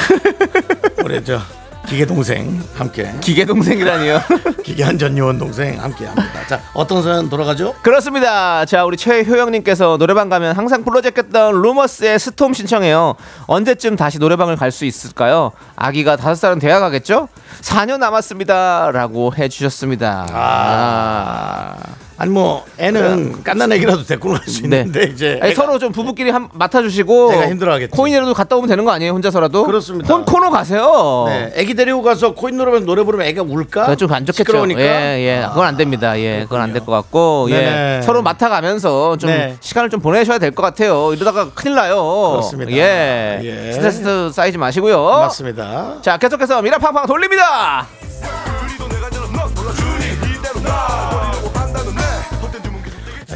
우리 1.02 1.24
저 1.24 1.40
기계 1.86 2.04
동생 2.04 2.62
함께 2.74 3.10
기계 3.22 3.44
동생이라니요 3.46 4.20
기계 4.62 4.84
안전요원 4.84 5.38
동생 5.38 5.82
함께 5.82 6.04
합니다 6.06 6.46
자 6.46 6.60
어떤 6.74 7.02
사연 7.02 7.28
돌아가죠 7.30 7.74
그렇습니다. 7.82 8.64
자, 8.64 8.84
우리 8.84 8.96
최효영님께서 8.96 9.96
노래방 9.98 10.28
가면 10.28 10.56
항상 10.56 10.84
불러제꼈던 10.84 11.60
루머스의 11.60 12.18
스톰 12.18 12.52
신청해요. 12.54 13.14
언제쯤 13.46 13.96
다시 13.96 14.18
노래방을 14.18 14.56
갈 14.56 14.70
수 14.70 14.84
있을까요? 14.86 15.52
아기가 15.76 16.16
다섯 16.16 16.34
살은 16.34 16.58
돼야 16.58 16.80
가겠죠? 16.80 17.28
4년 17.60 17.98
남았습니다.라고 17.98 19.34
해주셨습니다. 19.36 20.26
아, 20.32 21.76
아니 22.24 22.32
뭐 22.32 22.64
애는 22.78 23.42
깐난 23.44 23.70
애기라도 23.72 24.02
데리고 24.02 24.30
갈수 24.30 24.62
네. 24.62 24.78
있는데 24.80 25.02
이제 25.12 25.38
아니, 25.42 25.52
애가- 25.52 25.56
서로 25.56 25.78
좀 25.78 25.92
부부끼리 25.92 26.30
한, 26.30 26.48
맡아주시고 26.54 27.32
애가 27.34 27.48
힘들어하겠지. 27.50 27.90
코인이라도 27.90 28.32
갔다 28.32 28.56
오면 28.56 28.66
되는 28.68 28.82
거 28.86 28.92
아니에요? 28.92 29.12
혼자서라도? 29.12 29.64
그렇습니다. 29.64 30.12
혼 30.12 30.24
코너 30.24 30.48
가세요. 30.50 31.24
네, 31.28 31.52
애기 31.54 31.74
데리고 31.74 32.00
가서 32.02 32.32
코인 32.34 32.56
노래방 32.56 32.86
노래 32.86 33.02
부르면 33.02 33.26
애가 33.26 33.42
울까? 33.42 33.94
좀안 33.96 34.24
좋겠죠. 34.24 34.38
시끄러우니까. 34.38 34.80
예, 34.80 35.18
예. 35.20 35.46
그건 35.50 35.66
안 35.66 35.76
됩니다. 35.76 36.18
예, 36.18 36.40
그건 36.44 36.62
안 36.62 36.72
될 36.72 36.84
것 36.84 36.92
같고, 36.92 37.46
예. 37.50 37.54
네네. 37.54 38.02
서로 38.02 38.22
맡아가면서 38.22 39.16
좀 39.18 39.28
네. 39.30 39.56
시간을 39.60 39.90
좀 39.90 40.00
보내셔야 40.00 40.38
될 40.38 40.50
것 40.54 40.62
같아요. 40.62 41.12
이러다가 41.12 41.50
큰일 41.54 41.74
나요. 41.76 42.30
그렇습니다. 42.32 42.72
예. 42.72 43.40
예. 43.42 43.72
스트레스 43.72 44.30
쌓이지 44.32 44.56
마시고요. 44.58 45.02
맞습니다. 45.04 45.96
자, 46.00 46.16
계속해서 46.16 46.62
미라팡팡 46.62 47.06
돌립니다. 47.06 47.86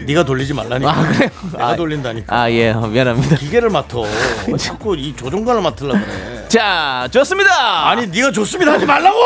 네가 0.08 0.24
돌리지 0.24 0.54
말라니까. 0.54 0.90
아, 0.90 1.06
그래요? 1.06 1.30
내가 1.52 1.66
아, 1.68 1.76
돌린다니까. 1.76 2.34
아, 2.34 2.50
예. 2.50 2.72
미안합니다. 2.72 3.36
기계를 3.36 3.68
맡어. 3.68 4.04
자꾸 4.58 4.96
이 4.96 5.14
조종관을 5.14 5.60
맡으려고 5.60 5.98
그래. 6.00 6.48
자, 6.48 7.06
좋습니다. 7.12 7.88
아니 7.90 8.06
네가 8.06 8.32
좋습니다 8.32 8.72
하지 8.72 8.86
말라고. 8.86 9.16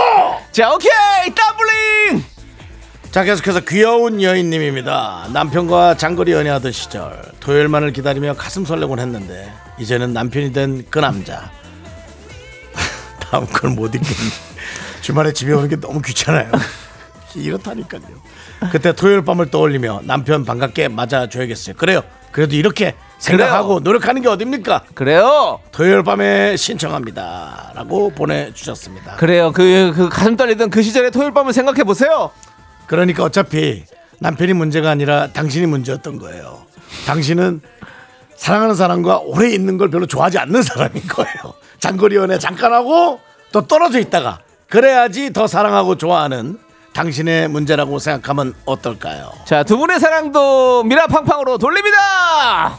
자, 0.50 0.72
오케이. 0.74 0.90
더블링. 1.34 2.24
자 3.12 3.22
계속해서 3.24 3.60
귀여운 3.60 4.22
여인님입니다. 4.22 5.28
남편과 5.34 5.98
장거리 5.98 6.32
연애하던 6.32 6.72
시절 6.72 7.22
토요일만을 7.40 7.92
기다리며 7.92 8.34
가슴 8.34 8.64
설레곤 8.64 8.98
했는데 9.00 9.52
이제는 9.78 10.12
남편이 10.14 10.52
된 10.54 10.84
그 10.90 10.98
남자. 10.98 11.50
다음 13.20 13.46
걸 13.46 13.70
못 13.70 13.94
읽겠네. 13.94 14.16
주말에 15.02 15.32
집에 15.34 15.52
오는 15.52 15.68
게 15.68 15.76
너무 15.76 16.00
귀찮아요. 16.00 16.50
이렇다니까요. 17.36 18.00
그때 18.70 18.92
토요일 18.92 19.22
밤을 19.22 19.50
떠올리며 19.50 20.02
남편 20.04 20.44
반갑게 20.44 20.88
맞아줘야겠어요. 20.88 21.76
그래요. 21.76 22.02
그래도 22.30 22.56
이렇게 22.56 22.94
생각하고 23.18 23.80
노력하는 23.80 24.22
게 24.22 24.28
어딥니까? 24.28 24.84
그래요. 24.94 25.60
토요일 25.70 26.02
밤에 26.02 26.56
신청합니다. 26.56 27.72
라고 27.74 28.10
보내주셨습니다. 28.10 29.16
그래요. 29.16 29.52
그, 29.52 29.92
그 29.94 30.08
가슴 30.08 30.36
떨리던 30.36 30.70
그 30.70 30.82
시절의 30.82 31.10
토요일 31.10 31.32
밤을 31.32 31.52
생각해 31.52 31.84
보세요. 31.84 32.30
그러니까 32.86 33.24
어차피 33.24 33.84
남편이 34.18 34.54
문제가 34.54 34.90
아니라 34.90 35.28
당신이 35.28 35.66
문제였던 35.66 36.18
거예요. 36.18 36.66
당신은 37.06 37.60
사랑하는 38.36 38.74
사람과 38.74 39.18
오래 39.18 39.50
있는 39.50 39.78
걸 39.78 39.90
별로 39.90 40.06
좋아하지 40.06 40.38
않는 40.38 40.62
사람인 40.62 41.06
거예요. 41.06 41.54
장거리 41.78 42.16
연애 42.16 42.38
잠깐 42.38 42.72
하고 42.72 43.20
또 43.52 43.66
떨어져 43.66 44.00
있다가 44.00 44.40
그래야지 44.68 45.32
더 45.32 45.46
사랑하고 45.46 45.96
좋아하는 45.96 46.58
당신의 46.92 47.48
문제라고 47.48 47.98
생각하면 47.98 48.54
어떨까요? 48.64 49.32
자, 49.44 49.62
두 49.62 49.78
분의 49.78 49.98
사랑도 49.98 50.84
미라팡팡으로 50.84 51.58
돌립니다. 51.58 52.78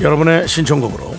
여러분의 0.00 0.48
신청곡으로 0.48 1.14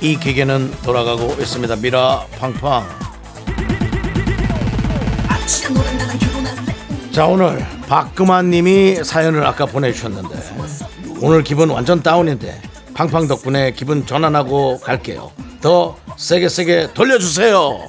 이 0.00 0.16
기계는 0.16 0.70
돌아가고 0.82 1.36
있습니다. 1.40 1.74
미라 1.76 2.26
팡팡. 2.38 2.86
자 7.16 7.24
오늘 7.24 7.64
박금환 7.88 8.50
님이 8.50 9.02
사연을 9.02 9.46
아까 9.46 9.64
보내주셨는데 9.64 10.38
오늘 11.22 11.42
기분 11.42 11.70
완전 11.70 12.02
다운인데 12.02 12.60
팡팡 12.92 13.26
덕분에 13.26 13.70
기분 13.70 14.04
전환하고 14.04 14.80
갈게요. 14.80 15.32
더 15.62 15.96
세게 16.18 16.50
세게 16.50 16.88
돌려주세요. 16.92 17.88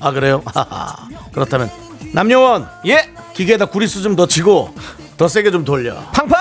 아 0.00 0.10
그래요? 0.10 0.42
하하. 0.46 1.08
그렇다면 1.30 1.70
남녀원 2.12 2.66
예. 2.88 3.08
기계에다 3.34 3.66
구리수 3.66 4.02
좀 4.02 4.16
더 4.16 4.26
치고 4.26 4.74
더 5.16 5.28
세게 5.28 5.52
좀 5.52 5.64
돌려. 5.64 5.94
팡팡! 6.10 6.36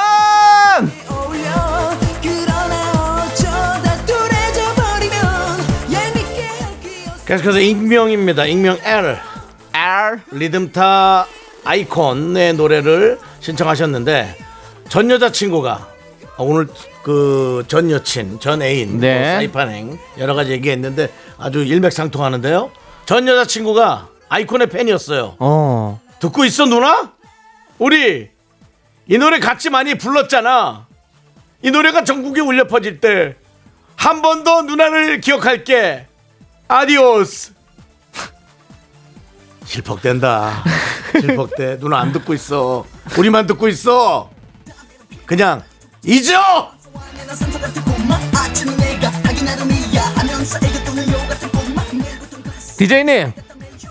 계속해서 7.27 7.59
익명입니다. 7.59 8.47
익명 8.47 8.79
L 8.83 9.19
R 9.71 10.19
리듬타 10.31 11.27
아이콘의 11.63 12.53
노래를 12.55 13.19
신청하셨는데 13.39 14.37
전 14.89 15.09
여자친구가 15.09 15.87
오늘 16.37 16.67
그 17.03 17.63
전 17.67 17.91
여친, 17.91 18.39
전 18.39 18.61
애인, 18.61 18.99
네. 18.99 19.19
뭐 19.19 19.25
사이판행 19.33 19.99
여러 20.19 20.33
가지 20.35 20.51
얘기했는데 20.51 21.09
아주 21.37 21.59
일맥상통하는데요. 21.63 22.71
전 23.05 23.27
여자친구가 23.27 24.07
아이콘의 24.29 24.67
팬이었어요. 24.69 25.35
어. 25.39 25.99
듣고 26.19 26.45
있어 26.45 26.65
누나? 26.65 27.11
우리 27.79 28.29
이 29.07 29.17
노래 29.17 29.39
같이 29.39 29.69
많이 29.69 29.95
불렀잖아. 29.95 30.87
이 31.61 31.71
노래가 31.71 32.03
전국에 32.03 32.39
울려 32.41 32.67
퍼질 32.67 32.99
때 32.99 33.35
한 33.97 34.21
번 34.21 34.43
더 34.43 34.63
누나를 34.63 35.21
기억할게. 35.21 36.07
아디오스. 36.67 37.53
실퍽된다. 39.65 40.63
실퍽대. 41.19 41.79
누나 41.79 41.99
안 41.99 42.11
듣고 42.11 42.33
있어. 42.33 42.85
우리만 43.17 43.47
듣고 43.47 43.67
있어. 43.67 44.29
그냥 45.25 45.63
잊어. 46.05 46.71
DJ님 52.77 53.31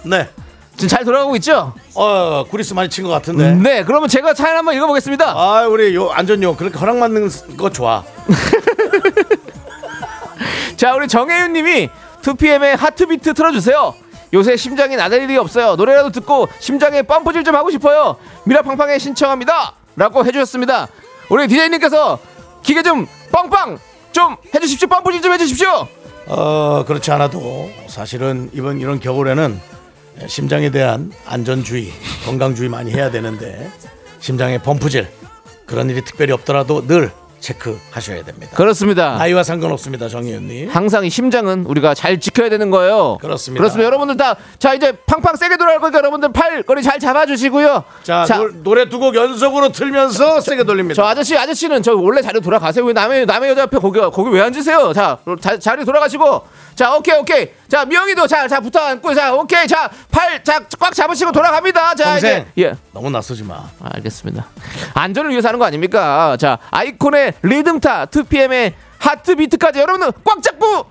네. 0.05 0.29
지금 0.77 0.89
잘 0.89 1.05
돌아가고 1.05 1.37
있죠? 1.37 1.73
어 1.95 2.45
구리스 2.51 2.75
많이 2.75 2.89
친 2.89 3.05
것 3.05 3.11
같은데. 3.11 3.53
네. 3.55 3.85
그러면 3.85 4.09
제가 4.09 4.35
사연 4.35 4.57
한번 4.57 4.75
읽어보겠습니다. 4.75 5.31
아 5.31 5.67
우리 5.69 5.95
요 5.95 6.11
안전요 6.11 6.57
그렇게 6.57 6.79
허락 6.79 6.99
받는 6.99 7.31
거 7.57 7.71
좋아. 7.71 8.03
자 10.77 10.95
우리 10.95 11.07
정혜윤님이 11.09 11.89
2PM의 12.23 12.77
하트비트 12.77 13.35
틀어주세요. 13.35 13.95
요새 14.35 14.57
심장이 14.57 14.97
나댈 14.97 15.23
일이 15.23 15.37
없어요. 15.37 15.77
노래라도 15.77 16.11
듣고 16.11 16.49
심장에 16.59 17.03
펌프질 17.03 17.45
좀 17.45 17.55
하고 17.55 17.71
싶어요. 17.71 18.17
미라팡팡에 18.45 18.99
신청합니다. 18.99 19.75
라고 19.97 20.25
해주셨습니다. 20.25 20.89
우리 21.29 21.47
DJ님께서 21.49 22.19
기계 22.63 22.83
좀 22.83 23.07
빵빵 23.31 23.79
좀 24.13 24.37
해주십시오. 24.55 24.89
펌프질 24.89 25.21
좀 25.21 25.33
해주십시오. 25.33 25.87
어 26.27 26.85
그렇지 26.87 27.11
않아도 27.13 27.69
사실은 27.89 28.49
이번 28.53 28.81
이런 28.81 29.01
겨울에는 29.01 29.61
심장에 30.27 30.71
대한 30.71 31.11
안전주의, 31.27 31.91
건강주의 32.25 32.69
많이 32.69 32.93
해야 32.93 33.11
되는데 33.11 33.71
심장에 34.21 34.59
펌프질 34.59 35.09
그런 35.67 35.91
일이 35.91 36.03
특별히 36.05 36.33
없더라도 36.33 36.87
늘 36.87 37.11
체크하셔야 37.43 38.23
됩니다. 38.25 38.57
그렇습니다. 38.57 39.17
나이와 39.19 39.43
상관없습니다, 39.43 40.09
정희연님. 40.09 40.71
항상 40.71 41.05
이 41.05 41.11
심장은 41.11 41.65
우리가 41.67 41.93
잘 41.95 42.19
지켜야 42.21 42.49
되는 42.49 42.71
거예요. 42.71 43.19
그렇습니다. 43.21 43.61
그렇습니다. 43.61 43.87
여러분들 43.87 44.17
다 44.17 44.37
자 44.59 44.75
이제 44.75 44.93
팡팡 45.07 45.35
세게 45.37 45.57
돌아갈 45.57 45.81
거니까 45.81 45.99
여러분들 45.99 46.33
팔 46.33 46.63
거리 46.63 46.83
잘 46.83 46.99
잡아주시고요. 47.01 47.83
자, 48.05 48.25
노, 48.63 48.75
래 48.75 48.85
두 48.89 48.99
곡 49.01 49.15
연속으로 49.17 49.71
틀면서 49.73 50.41
세게 50.41 50.63
돌립니다. 50.65 51.03
저 51.03 51.09
아저씨 51.09 51.37
아저씨는 51.37 51.83
저 51.83 51.95
원래 51.97 52.23
자리 52.23 52.41
돌아가세요. 52.41 52.85
왜 52.85 52.93
남의 52.93 53.27
남의 53.27 53.51
여자 53.51 53.65
앞에 53.65 53.79
거기 53.79 53.99
거기 54.01 54.31
왜 54.31 54.41
앉으세요? 54.43 54.93
자, 54.93 55.19
자 55.41 55.59
자리 55.59 55.85
돌아가시고 55.85 56.43
자 56.77 56.97
오케이 56.97 57.19
오케이 57.19 57.49
자 57.73 57.87
미영이도 57.87 58.27
자 58.27 58.47
자 58.49 58.61
붙어 58.61 58.81
앉고 58.81 59.15
자 59.15 59.33
오케이 59.33 59.67
자 59.67 59.89
팔 60.11 60.45
자 60.45 60.61
꽉 60.79 60.95
잡으시고 60.95 61.33
돌아갑니다. 61.33 61.95
자 61.95 62.05
동생. 62.11 62.47
이제 62.55 62.69
예. 62.69 62.75
너무 62.93 63.09
나서지 63.09 63.45
마. 63.45 63.55
아, 63.81 63.89
알겠습니다. 63.95 64.47
안전을 64.93 65.31
위해서 65.31 65.49
하는 65.49 65.59
거 65.59 65.65
아닙니까? 65.65 66.37
자, 66.39 66.59
아이콘의 66.71 67.33
리듬타, 67.43 68.07
2PM의 68.07 68.75
하트비트까지 68.99 69.79
여러분들 69.81 70.13
꽉 70.23 70.43
잡고 70.43 70.85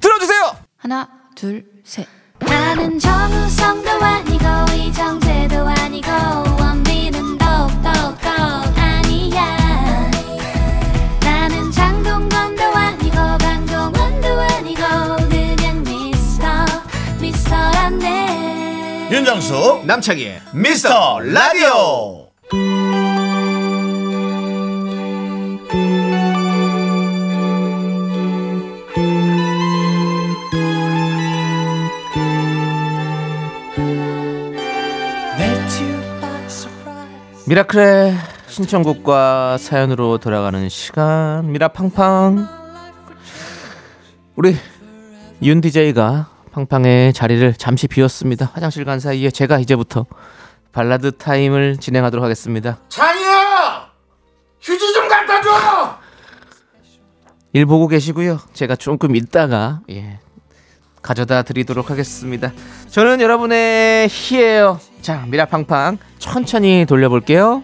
들어주세요. 0.00 0.56
하나 0.76 1.08
둘 1.36 1.64
셋. 1.84 2.04
나는 2.40 2.98
정우성도 2.98 3.90
아니고 3.90 4.44
이정재도 4.74 5.68
아니고 5.68 6.10
원빈 6.58 6.93
윤정수 19.14 19.84
남창희. 19.86 20.40
미스터 20.54 21.20
라디오. 21.20 22.26
미라클의 37.46 38.16
신청곡과 38.48 39.58
사연으로 39.58 40.18
돌아가는 40.18 40.68
시간 40.68 41.52
미라팡팡 41.52 42.48
우리 44.34 44.56
윤 45.40 45.60
DJ가 45.60 46.33
팡팡의 46.54 47.12
자리를 47.12 47.54
잠시 47.54 47.88
비웠습니다. 47.88 48.48
화장실 48.54 48.84
간 48.84 49.00
사이에 49.00 49.28
제가 49.30 49.58
이제부터 49.58 50.06
발라드 50.70 51.16
타임을 51.18 51.78
진행하도록 51.78 52.22
하겠습니다. 52.22 52.78
창희야! 52.88 53.90
휴지 54.60 54.92
좀 54.94 55.08
갖다 55.08 55.40
줘! 55.42 55.98
일 57.52 57.66
보고 57.66 57.88
계시고요. 57.88 58.38
제가 58.52 58.76
조금 58.76 59.16
있다가 59.16 59.80
예, 59.90 60.20
가져다 61.02 61.42
드리도록 61.42 61.90
하겠습니다. 61.90 62.52
저는 62.88 63.20
여러분의 63.20 64.08
희예요. 64.08 64.78
자 65.02 65.26
미라팡팡 65.28 65.98
천천히 66.18 66.86
돌려볼게요 66.88 67.62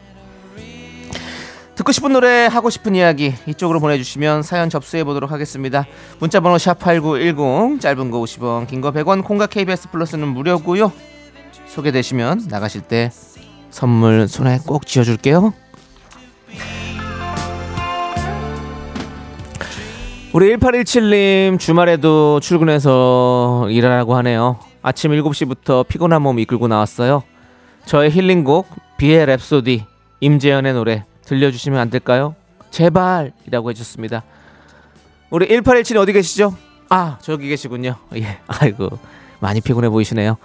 듣고 1.81 1.93
싶은 1.93 2.13
노래 2.13 2.47
하고 2.47 2.69
싶은 2.69 2.95
이야기 2.95 3.33
이쪽으로 3.47 3.81
보내주시면 3.81 4.43
사연 4.43 4.69
접수해 4.69 5.03
보도록 5.03 5.33
하겠습니다 5.33 5.87
문자번호 6.19 6.57
샵8910 6.57 7.81
짧은 7.81 8.11
거 8.11 8.19
50원 8.19 8.67
긴 8.67 8.83
거 8.83 8.91
100원 8.93 9.25
콩과 9.25 9.47
KBS 9.47 9.89
플러스는 9.89 10.29
무료고요 10.29 10.93
소개되시면 11.67 12.49
나가실 12.51 12.83
때 12.83 13.11
선물 13.71 14.29
손에 14.29 14.59
꼭 14.67 14.87
쥐어줄게요 14.87 15.55
우리 20.35 20.55
1817님 20.57 21.59
주말에도 21.59 22.39
출근해서 22.39 23.67
일하라고 23.69 24.15
하네요. 24.17 24.61
아침 24.81 25.11
7시부터 25.11 25.89
피곤한 25.89 26.23
몸 26.23 26.39
이끌고 26.39 26.69
나왔어요. 26.69 27.25
저의 27.85 28.13
힐링곡 28.13 28.69
비의 28.97 29.27
랩소디 29.27 29.83
임재현의 30.21 30.75
노래 30.75 31.05
들려주시면 31.35 31.79
안 31.79 31.91
될까요? 31.91 32.35
제발 32.71 33.33
이라고 33.47 33.71
해주셨습니다. 33.71 34.25
우리 35.31 35.47
1817 35.47 35.97
어디 35.99 36.13
계시죠? 36.13 36.57
아 36.89 37.19
저기 37.23 37.49
계시군요. 37.49 37.95
예, 38.17 38.41
아이고 38.49 38.91
많이 39.39 39.61
피곤해 39.61 39.89
보이시네요. 39.89 40.37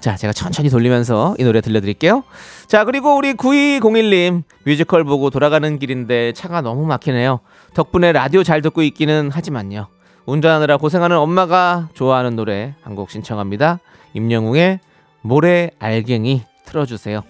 자, 0.00 0.16
제가 0.16 0.34
천천히 0.34 0.68
돌리면서 0.68 1.34
이 1.38 1.44
노래 1.44 1.62
들려드릴게요. 1.62 2.24
자, 2.66 2.84
그리고 2.84 3.16
우리 3.16 3.32
9201님 3.32 4.42
뮤지컬 4.66 5.02
보고 5.02 5.30
돌아가는 5.30 5.78
길인데 5.78 6.32
차가 6.34 6.60
너무 6.60 6.84
막히네요. 6.84 7.40
덕분에 7.72 8.12
라디오 8.12 8.42
잘 8.42 8.60
듣고 8.60 8.82
있기는 8.82 9.30
하지만요. 9.32 9.86
운전하느라 10.26 10.76
고생하는 10.76 11.16
엄마가 11.16 11.88
좋아하는 11.94 12.36
노래 12.36 12.74
한 12.82 12.94
곡 12.94 13.10
신청합니다. 13.10 13.80
임영웅의 14.12 14.80
모래 15.22 15.70
알갱이 15.78 16.42
틀어주세요. 16.66 17.22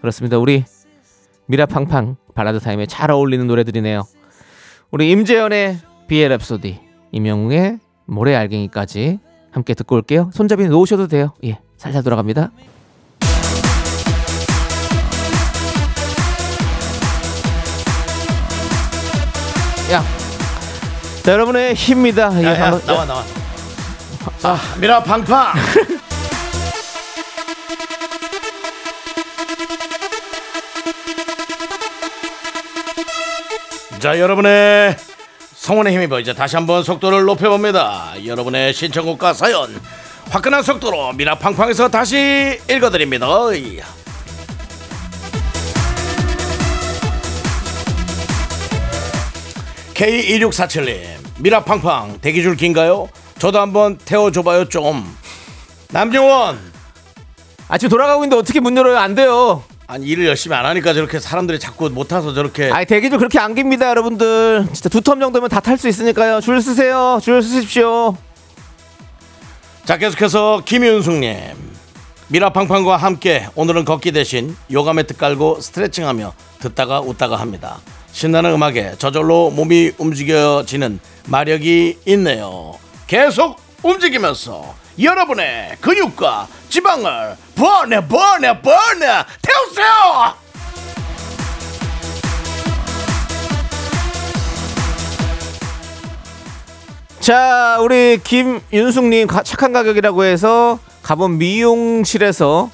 그렇습니다. 0.00 0.38
우리 0.38 0.64
미라팡팡 1.46 2.16
발라드 2.34 2.60
타임에 2.60 2.86
잘 2.86 3.10
어울리는 3.10 3.46
노래들이네요. 3.46 4.02
우리 4.90 5.10
임재현의 5.10 5.78
비의 6.08 6.28
랩소디, 6.30 6.78
임영웅의 7.12 7.78
모래 8.06 8.34
알갱이까지 8.34 9.18
함께 9.50 9.74
듣고 9.74 9.96
올게요. 9.96 10.30
손잡이 10.32 10.66
놓으셔도 10.68 11.08
돼요. 11.08 11.32
예, 11.44 11.58
살살 11.76 12.02
돌아갑니다. 12.02 12.50
야, 19.92 20.02
자, 21.22 21.32
여러분의 21.32 21.74
힘입니다. 21.74 22.30
예, 22.40 22.44
야, 22.44 22.58
야, 22.58 22.64
한번- 22.72 22.86
나와 22.86 23.04
나와. 23.04 23.22
자, 24.38 24.56
미라 24.80 25.02
팡팡. 25.02 25.52
자, 34.02 34.18
여러분의 34.18 34.96
성원의 35.54 35.94
힘이 35.94 36.08
보이죠. 36.08 36.34
다시 36.34 36.56
한번 36.56 36.82
속도를 36.82 37.22
높여봅니다. 37.22 38.14
여러분의 38.26 38.74
신청곡과 38.74 39.32
사연 39.32 39.80
화끈한 40.28 40.64
속도로 40.64 41.12
미라 41.12 41.38
팡팡에서 41.38 41.88
다시 41.88 42.58
읽어드립니다. 42.68 43.28
어이. 43.30 43.80
K2647님 49.94 51.04
미라 51.38 51.62
팡팡 51.62 52.18
대기줄 52.20 52.56
긴가요? 52.56 53.08
저도 53.38 53.60
한번 53.60 53.98
태워줘봐요 53.98 54.68
좀 54.68 55.16
남정원 55.90 56.58
아, 57.68 57.78
지금 57.78 57.90
돌아가고 57.90 58.24
있는데 58.24 58.36
어떻게 58.36 58.58
문 58.58 58.76
열어요? 58.76 58.98
안 58.98 59.14
돼요. 59.14 59.62
아니 59.92 60.06
일을 60.06 60.26
열심히 60.26 60.56
안 60.56 60.64
하니까 60.64 60.94
저렇게 60.94 61.20
사람들이 61.20 61.58
자꾸 61.58 61.90
못 61.90 62.08
타서 62.08 62.32
저렇게 62.32 62.70
아이 62.72 62.86
대기줄 62.86 63.18
그렇게 63.18 63.38
안 63.38 63.54
깁니다, 63.54 63.90
여러분들. 63.90 64.66
진짜 64.72 64.88
두 64.88 65.02
텀 65.02 65.20
정도면 65.20 65.50
다 65.50 65.60
탈 65.60 65.76
수 65.76 65.86
있으니까요. 65.86 66.40
줄 66.40 66.62
쓰세요. 66.62 67.18
줄 67.22 67.42
쓰십시오. 67.42 68.16
자 69.84 69.98
계속해서 69.98 70.62
김윤숙님 70.64 71.36
미라팡팡과 72.28 72.96
함께 72.96 73.46
오늘은 73.54 73.84
걷기 73.84 74.12
대신 74.12 74.56
요가 74.70 74.94
매트 74.94 75.16
깔고 75.18 75.60
스트레칭하며 75.60 76.32
듣다가 76.60 77.00
웃다가 77.00 77.34
합니다 77.36 77.80
신나는 78.12 78.52
음악에 78.52 78.92
저절로 78.98 79.50
몸이 79.50 79.90
움직여지는 79.98 81.00
마력이 81.26 81.98
있네요 82.06 82.74
계속 83.08 83.58
움직이면서 83.82 84.72
여러분의 85.00 85.76
근육과 85.80 86.48
지방을 86.68 87.36
버내 87.54 88.06
버내 88.06 88.60
버내. 88.60 89.24
태우세요! 89.42 90.34
자, 97.20 97.78
우리 97.80 98.18
김윤숙님 98.22 99.28
가- 99.28 99.42
착한 99.42 99.72
가격이라고 99.72 100.24
해서 100.24 100.78
가본 101.02 101.38
미용실에서 101.38 102.70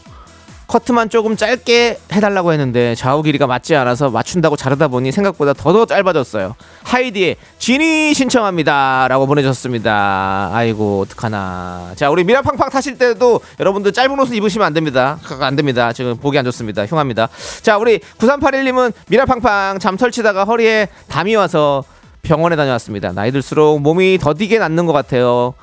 커트만 0.69 1.09
조금 1.09 1.35
짧게 1.35 1.99
해달라고 2.13 2.53
했는데 2.53 2.95
좌우 2.95 3.23
길이가 3.23 3.47
맞지 3.47 3.75
않아서 3.75 4.11
맞춘다고 4.11 4.55
자르다 4.55 4.89
보니 4.89 5.13
생각보다 5.13 5.55
더더 5.55 5.87
짧아졌어요. 5.87 6.55
하이디의 6.85 7.37
진이 7.59 8.13
신청합니다 8.13 9.09
라고 9.09 9.27
보내줬습니다. 9.27 10.51
아이고 10.53 11.01
어떡하나. 11.07 11.93
자, 11.97 12.11
우리 12.11 12.23
미라팡팡 12.23 12.69
타실 12.69 12.99
때도 12.99 13.41
여러분들 13.59 13.93
짧은 13.93 14.21
옷을 14.21 14.37
입으시면 14.37 14.67
안 14.67 14.75
됩니다. 14.75 15.19
안 15.41 15.57
됩니다. 15.57 15.93
지금 15.95 16.19
보기 16.19 16.39
안 16.39 16.45
좋습니다. 16.45 16.85
흉합니다. 16.85 17.31
자, 17.63 17.79
우리 17.79 17.99
9381님은 18.19 18.93
미라팡팡 19.09 19.79
잠 19.79 19.97
설치다가 19.97 20.45
허리에 20.45 20.89
담이 21.09 21.35
와서 21.35 21.83
병원에 22.21 22.57
다녀왔습니다. 22.57 23.13
나이 23.13 23.33
들수록 23.33 23.81
몸이 23.81 24.19
더디게 24.21 24.59
낫는 24.59 24.85
것 24.85 24.93
같아요. 24.93 25.55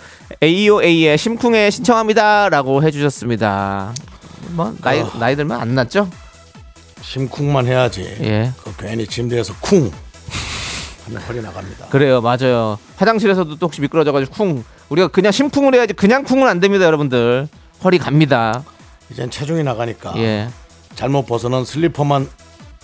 AOA의 0.42 1.16
심쿵에 1.16 1.70
신청합니다 1.70 2.50
라고 2.50 2.82
해주셨습니다. 2.82 3.94
뭐 4.50 4.76
나이 4.82 5.04
나이 5.20 5.36
들면 5.36 5.60
안 5.60 5.76
낫죠? 5.76 6.10
심쿵만 7.02 7.68
해야지 7.68 8.02
예. 8.22 8.52
그 8.64 8.74
괜히 8.78 9.06
침대에서 9.06 9.54
쿵 9.62 9.92
하면 11.06 11.22
허리 11.22 11.42
나갑니다. 11.42 11.88
그래요, 11.88 12.20
맞아요. 12.22 12.80
화장실에서도 12.96 13.58
또 13.58 13.66
혹시 13.68 13.82
미끄러져가지고 13.82 14.34
쿵 14.34 14.64
우리가 14.90 15.08
그냥 15.10 15.32
심쿵을 15.32 15.76
해야지 15.76 15.94
그냥 15.94 16.24
쿵은 16.24 16.48
안 16.48 16.60
됩니다, 16.60 16.86
여러분들. 16.86 17.48
허리 17.84 17.98
갑니다. 18.00 18.64
이젠 19.12 19.30
체중이 19.30 19.62
나가니까 19.64 20.14
예, 20.18 20.50
잘못 20.96 21.26
벗어난 21.26 21.64
슬리퍼만 21.64 22.28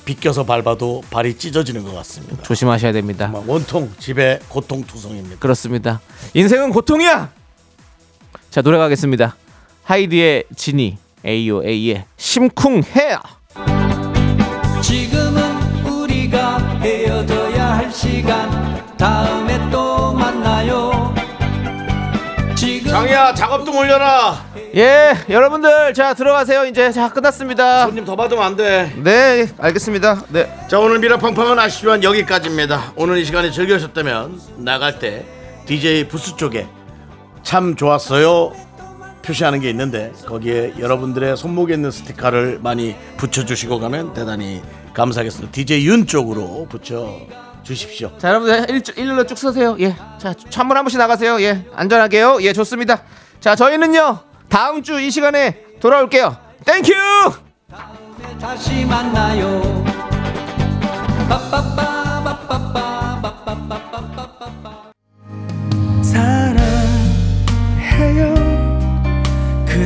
비껴서 0.05 0.45
밟아도 0.45 1.03
발이 1.09 1.37
찢어지는 1.37 1.83
것 1.83 1.93
같습니다. 1.95 2.43
조심하셔야 2.43 2.91
됩니다. 2.91 3.31
원통 3.47 3.93
집에 3.99 4.39
고통 4.49 4.83
투성입니다. 4.83 5.37
그렇습니다. 5.39 5.99
인생은 6.35 6.71
고통이야. 6.71 7.31
자 8.51 8.61
노래 8.61 8.77
가겠습니다. 8.77 9.35
하이디의 9.83 10.43
지니, 10.55 10.97
AOA의 11.25 12.03
심쿵해. 12.17 13.17
지금은 14.81 15.85
우리가 15.85 16.57
헤어져야 16.81 17.77
할 17.77 17.91
시간 17.91 18.49
다음에 18.97 19.59
또 19.69 20.13
만나요 20.13 21.13
장이야 22.91 23.33
작업 23.33 23.65
좀 23.65 23.77
올려라. 23.77 24.45
예, 24.75 25.13
여러분들 25.29 25.93
자 25.93 26.13
들어가세요. 26.13 26.65
이제 26.65 26.91
자 26.91 27.07
끝났습니다. 27.09 27.85
손님 27.85 28.03
더 28.03 28.17
받으면 28.17 28.43
안 28.43 28.55
돼. 28.57 28.91
네, 28.97 29.47
알겠습니다. 29.57 30.23
네. 30.27 30.51
자 30.67 30.77
오늘 30.77 30.99
미라팡팡은 30.99 31.57
아쉽지만 31.57 32.03
여기까지입니다. 32.03 32.91
오늘 32.97 33.17
이 33.19 33.25
시간에 33.25 33.49
즐겨주셨다면 33.49 34.41
나갈 34.57 34.99
때 34.99 35.25
DJ 35.67 36.09
부스 36.09 36.35
쪽에 36.35 36.67
참 37.43 37.77
좋았어요 37.77 38.51
표시하는 39.23 39.59
게 39.59 39.69
있는데 39.69 40.11
거기에 40.25 40.73
여러분들의 40.79 41.37
손목에 41.37 41.73
있는 41.75 41.91
스티커를 41.91 42.59
많이 42.61 42.95
붙여주시고 43.17 43.79
가면 43.79 44.13
대단히 44.13 44.61
감사하겠습니다. 44.93 45.51
DJ 45.51 45.85
윤 45.87 46.05
쪽으로 46.07 46.67
붙여 46.69 47.17
주십시오. 47.63 48.11
자 48.17 48.29
여러분들 48.29 48.69
일, 48.69 48.81
일로 48.97 49.25
쭉 49.25 49.37
서세요. 49.37 49.77
예. 49.79 49.95
자 50.17 50.33
찬물 50.49 50.77
한 50.77 50.83
번씩 50.83 50.97
나가세요. 50.99 51.39
예. 51.41 51.65
안전하게요. 51.75 52.39
예, 52.41 52.53
좋습니다. 52.53 53.03
자 53.39 53.55
저희는요 53.55 54.19
다음 54.49 54.81
주 54.83 54.99
이 54.99 55.09
시간에 55.11 55.63
돌아올게요. 55.79 56.35
Thank 56.65 56.80
you. 56.80 56.91
다시 58.39 58.85
만나요 58.85 59.83
빠빠빠 61.29 61.61
빠빠빠 61.75 62.10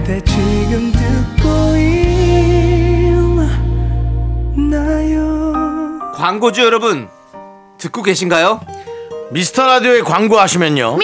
그대 0.06 0.22
지금 0.24 0.92
듣고 0.92 1.50
있나요? 4.56 6.00
광고주 6.14 6.62
여러분 6.62 7.10
듣고 7.80 8.04
계신가요? 8.04 8.62
미스터 9.32 9.66
라디오에 9.66 10.02
광고하시면요. 10.02 11.00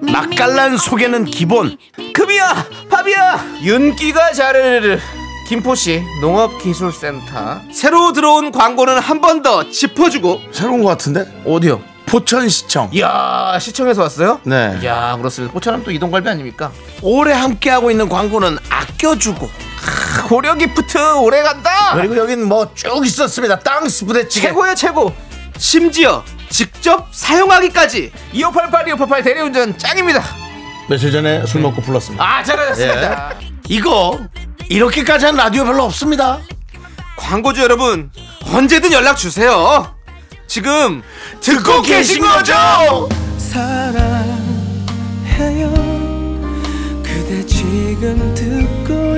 맛깔난 0.00 0.76
소개는 0.76 1.26
기본. 1.26 1.78
금이야 2.12 2.66
밥이야. 2.90 3.44
윤기가 3.62 4.32
자르르 4.32 4.98
김포시 5.48 6.02
농업기술센터. 6.20 7.60
새로 7.72 8.12
들어온 8.12 8.50
광고는 8.50 8.98
한 8.98 9.20
번 9.20 9.42
더 9.44 9.70
짚어주고. 9.70 10.40
새로운 10.50 10.82
것 10.82 10.88
같은데? 10.88 11.24
어디요? 11.46 11.80
포천시청. 12.12 12.90
이야 12.92 13.56
시청에서 13.58 14.02
왔어요? 14.02 14.38
네. 14.44 14.78
이야 14.82 15.16
그렇습니다. 15.16 15.50
포천하면 15.54 15.82
또 15.82 15.90
이동갈비 15.90 16.28
아닙니까? 16.28 16.70
오래 17.00 17.32
함께하고 17.32 17.90
있는 17.90 18.06
광고는 18.10 18.58
아껴주고. 18.68 19.48
고려 20.28 20.54
기프트 20.54 21.14
오래 21.16 21.42
간다! 21.42 21.94
그리고 21.94 22.16
여긴 22.18 22.44
뭐 22.46 22.70
쭉 22.74 23.04
있었습니다. 23.06 23.58
땅스 23.60 24.04
부대찌개. 24.04 24.48
최고의 24.48 24.76
최고. 24.76 25.14
심지어 25.56 26.22
직접 26.50 27.08
사용하기까지 27.12 28.12
2588 28.34 28.88
2588 28.88 29.22
대리운전 29.22 29.78
짱입니다. 29.78 30.22
며칠 30.90 31.10
전에 31.12 31.46
술 31.46 31.62
먹고 31.62 31.80
불렀습니다. 31.80 32.22
아 32.22 32.44
잘하셨습니다. 32.44 33.32
이거 33.68 34.20
이렇게까지 34.68 35.24
한 35.26 35.36
라디오 35.36 35.64
별로 35.64 35.84
없습니다. 35.84 36.40
광고주 37.16 37.62
여러분 37.62 38.10
언제든 38.52 38.92
연락 38.92 39.16
주세요 39.16 39.94
지금 40.52 41.00
듣고 41.40 41.80
계신 41.80 42.20
거죠? 42.20 42.52
사랑해요. 43.38 44.12
그대 47.02 47.42
지금 47.46 48.34
듣고 48.34 49.16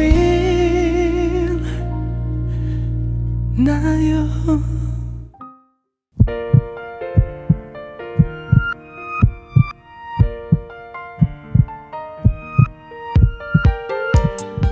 있나요? 3.59 4.29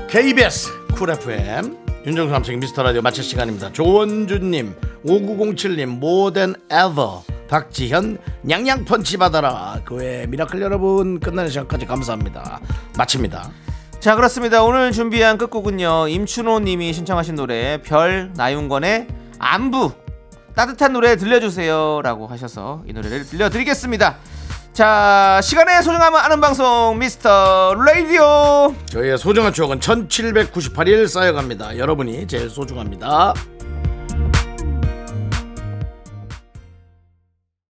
KBS 0.09 0.71
쿨 0.95 1.11
FM 1.11 1.82
윤정수 2.05 2.33
남창희의 2.33 2.59
미스터 2.59 2.83
라디오 2.83 3.01
마칠 3.01 3.23
시간입니다. 3.23 3.73
조원주님, 3.73 4.75
5907님, 5.07 5.87
모든 5.87 6.55
에버, 6.69 7.23
박지현, 7.49 8.19
냥냥 8.43 8.85
펀치 8.85 9.17
받아라. 9.17 9.81
그 9.85 9.95
외 9.97 10.27
미라클 10.27 10.61
여러분 10.61 11.21
끝나는 11.21 11.49
시간까지 11.51 11.87
감사합니다. 11.87 12.61
마칩니다. 12.99 13.51
자 14.01 14.17
그렇습니다 14.17 14.65
오늘 14.65 14.91
준비한 14.91 15.39
끝곡은요 15.39 16.09
임춘호 16.09 16.59
님이 16.59 16.93
신청하신 16.93 17.37
노래 17.37 17.81
별 17.83 18.33
나윤권의 18.35 19.07
안부 19.39 19.93
따뜻한 20.57 20.93
노래 20.93 21.15
들려주세요 21.15 22.01
라고 22.03 22.27
하셔서 22.27 22.83
이 22.89 22.93
노래를 22.93 23.25
들려드리겠습니다 23.25 24.17
자 24.73 25.39
시간의 25.43 25.83
소중함을 25.83 26.19
아는 26.19 26.41
방송 26.41 26.99
미스터 26.99 27.75
라디오 27.75 28.75
저희의 28.87 29.19
소중한 29.19 29.53
추억은 29.53 29.81
1798일 29.81 31.07
쌓여갑니다. 31.09 31.77
여러분이 31.77 32.27
제일 32.27 32.49
소중합니다. 32.49 33.35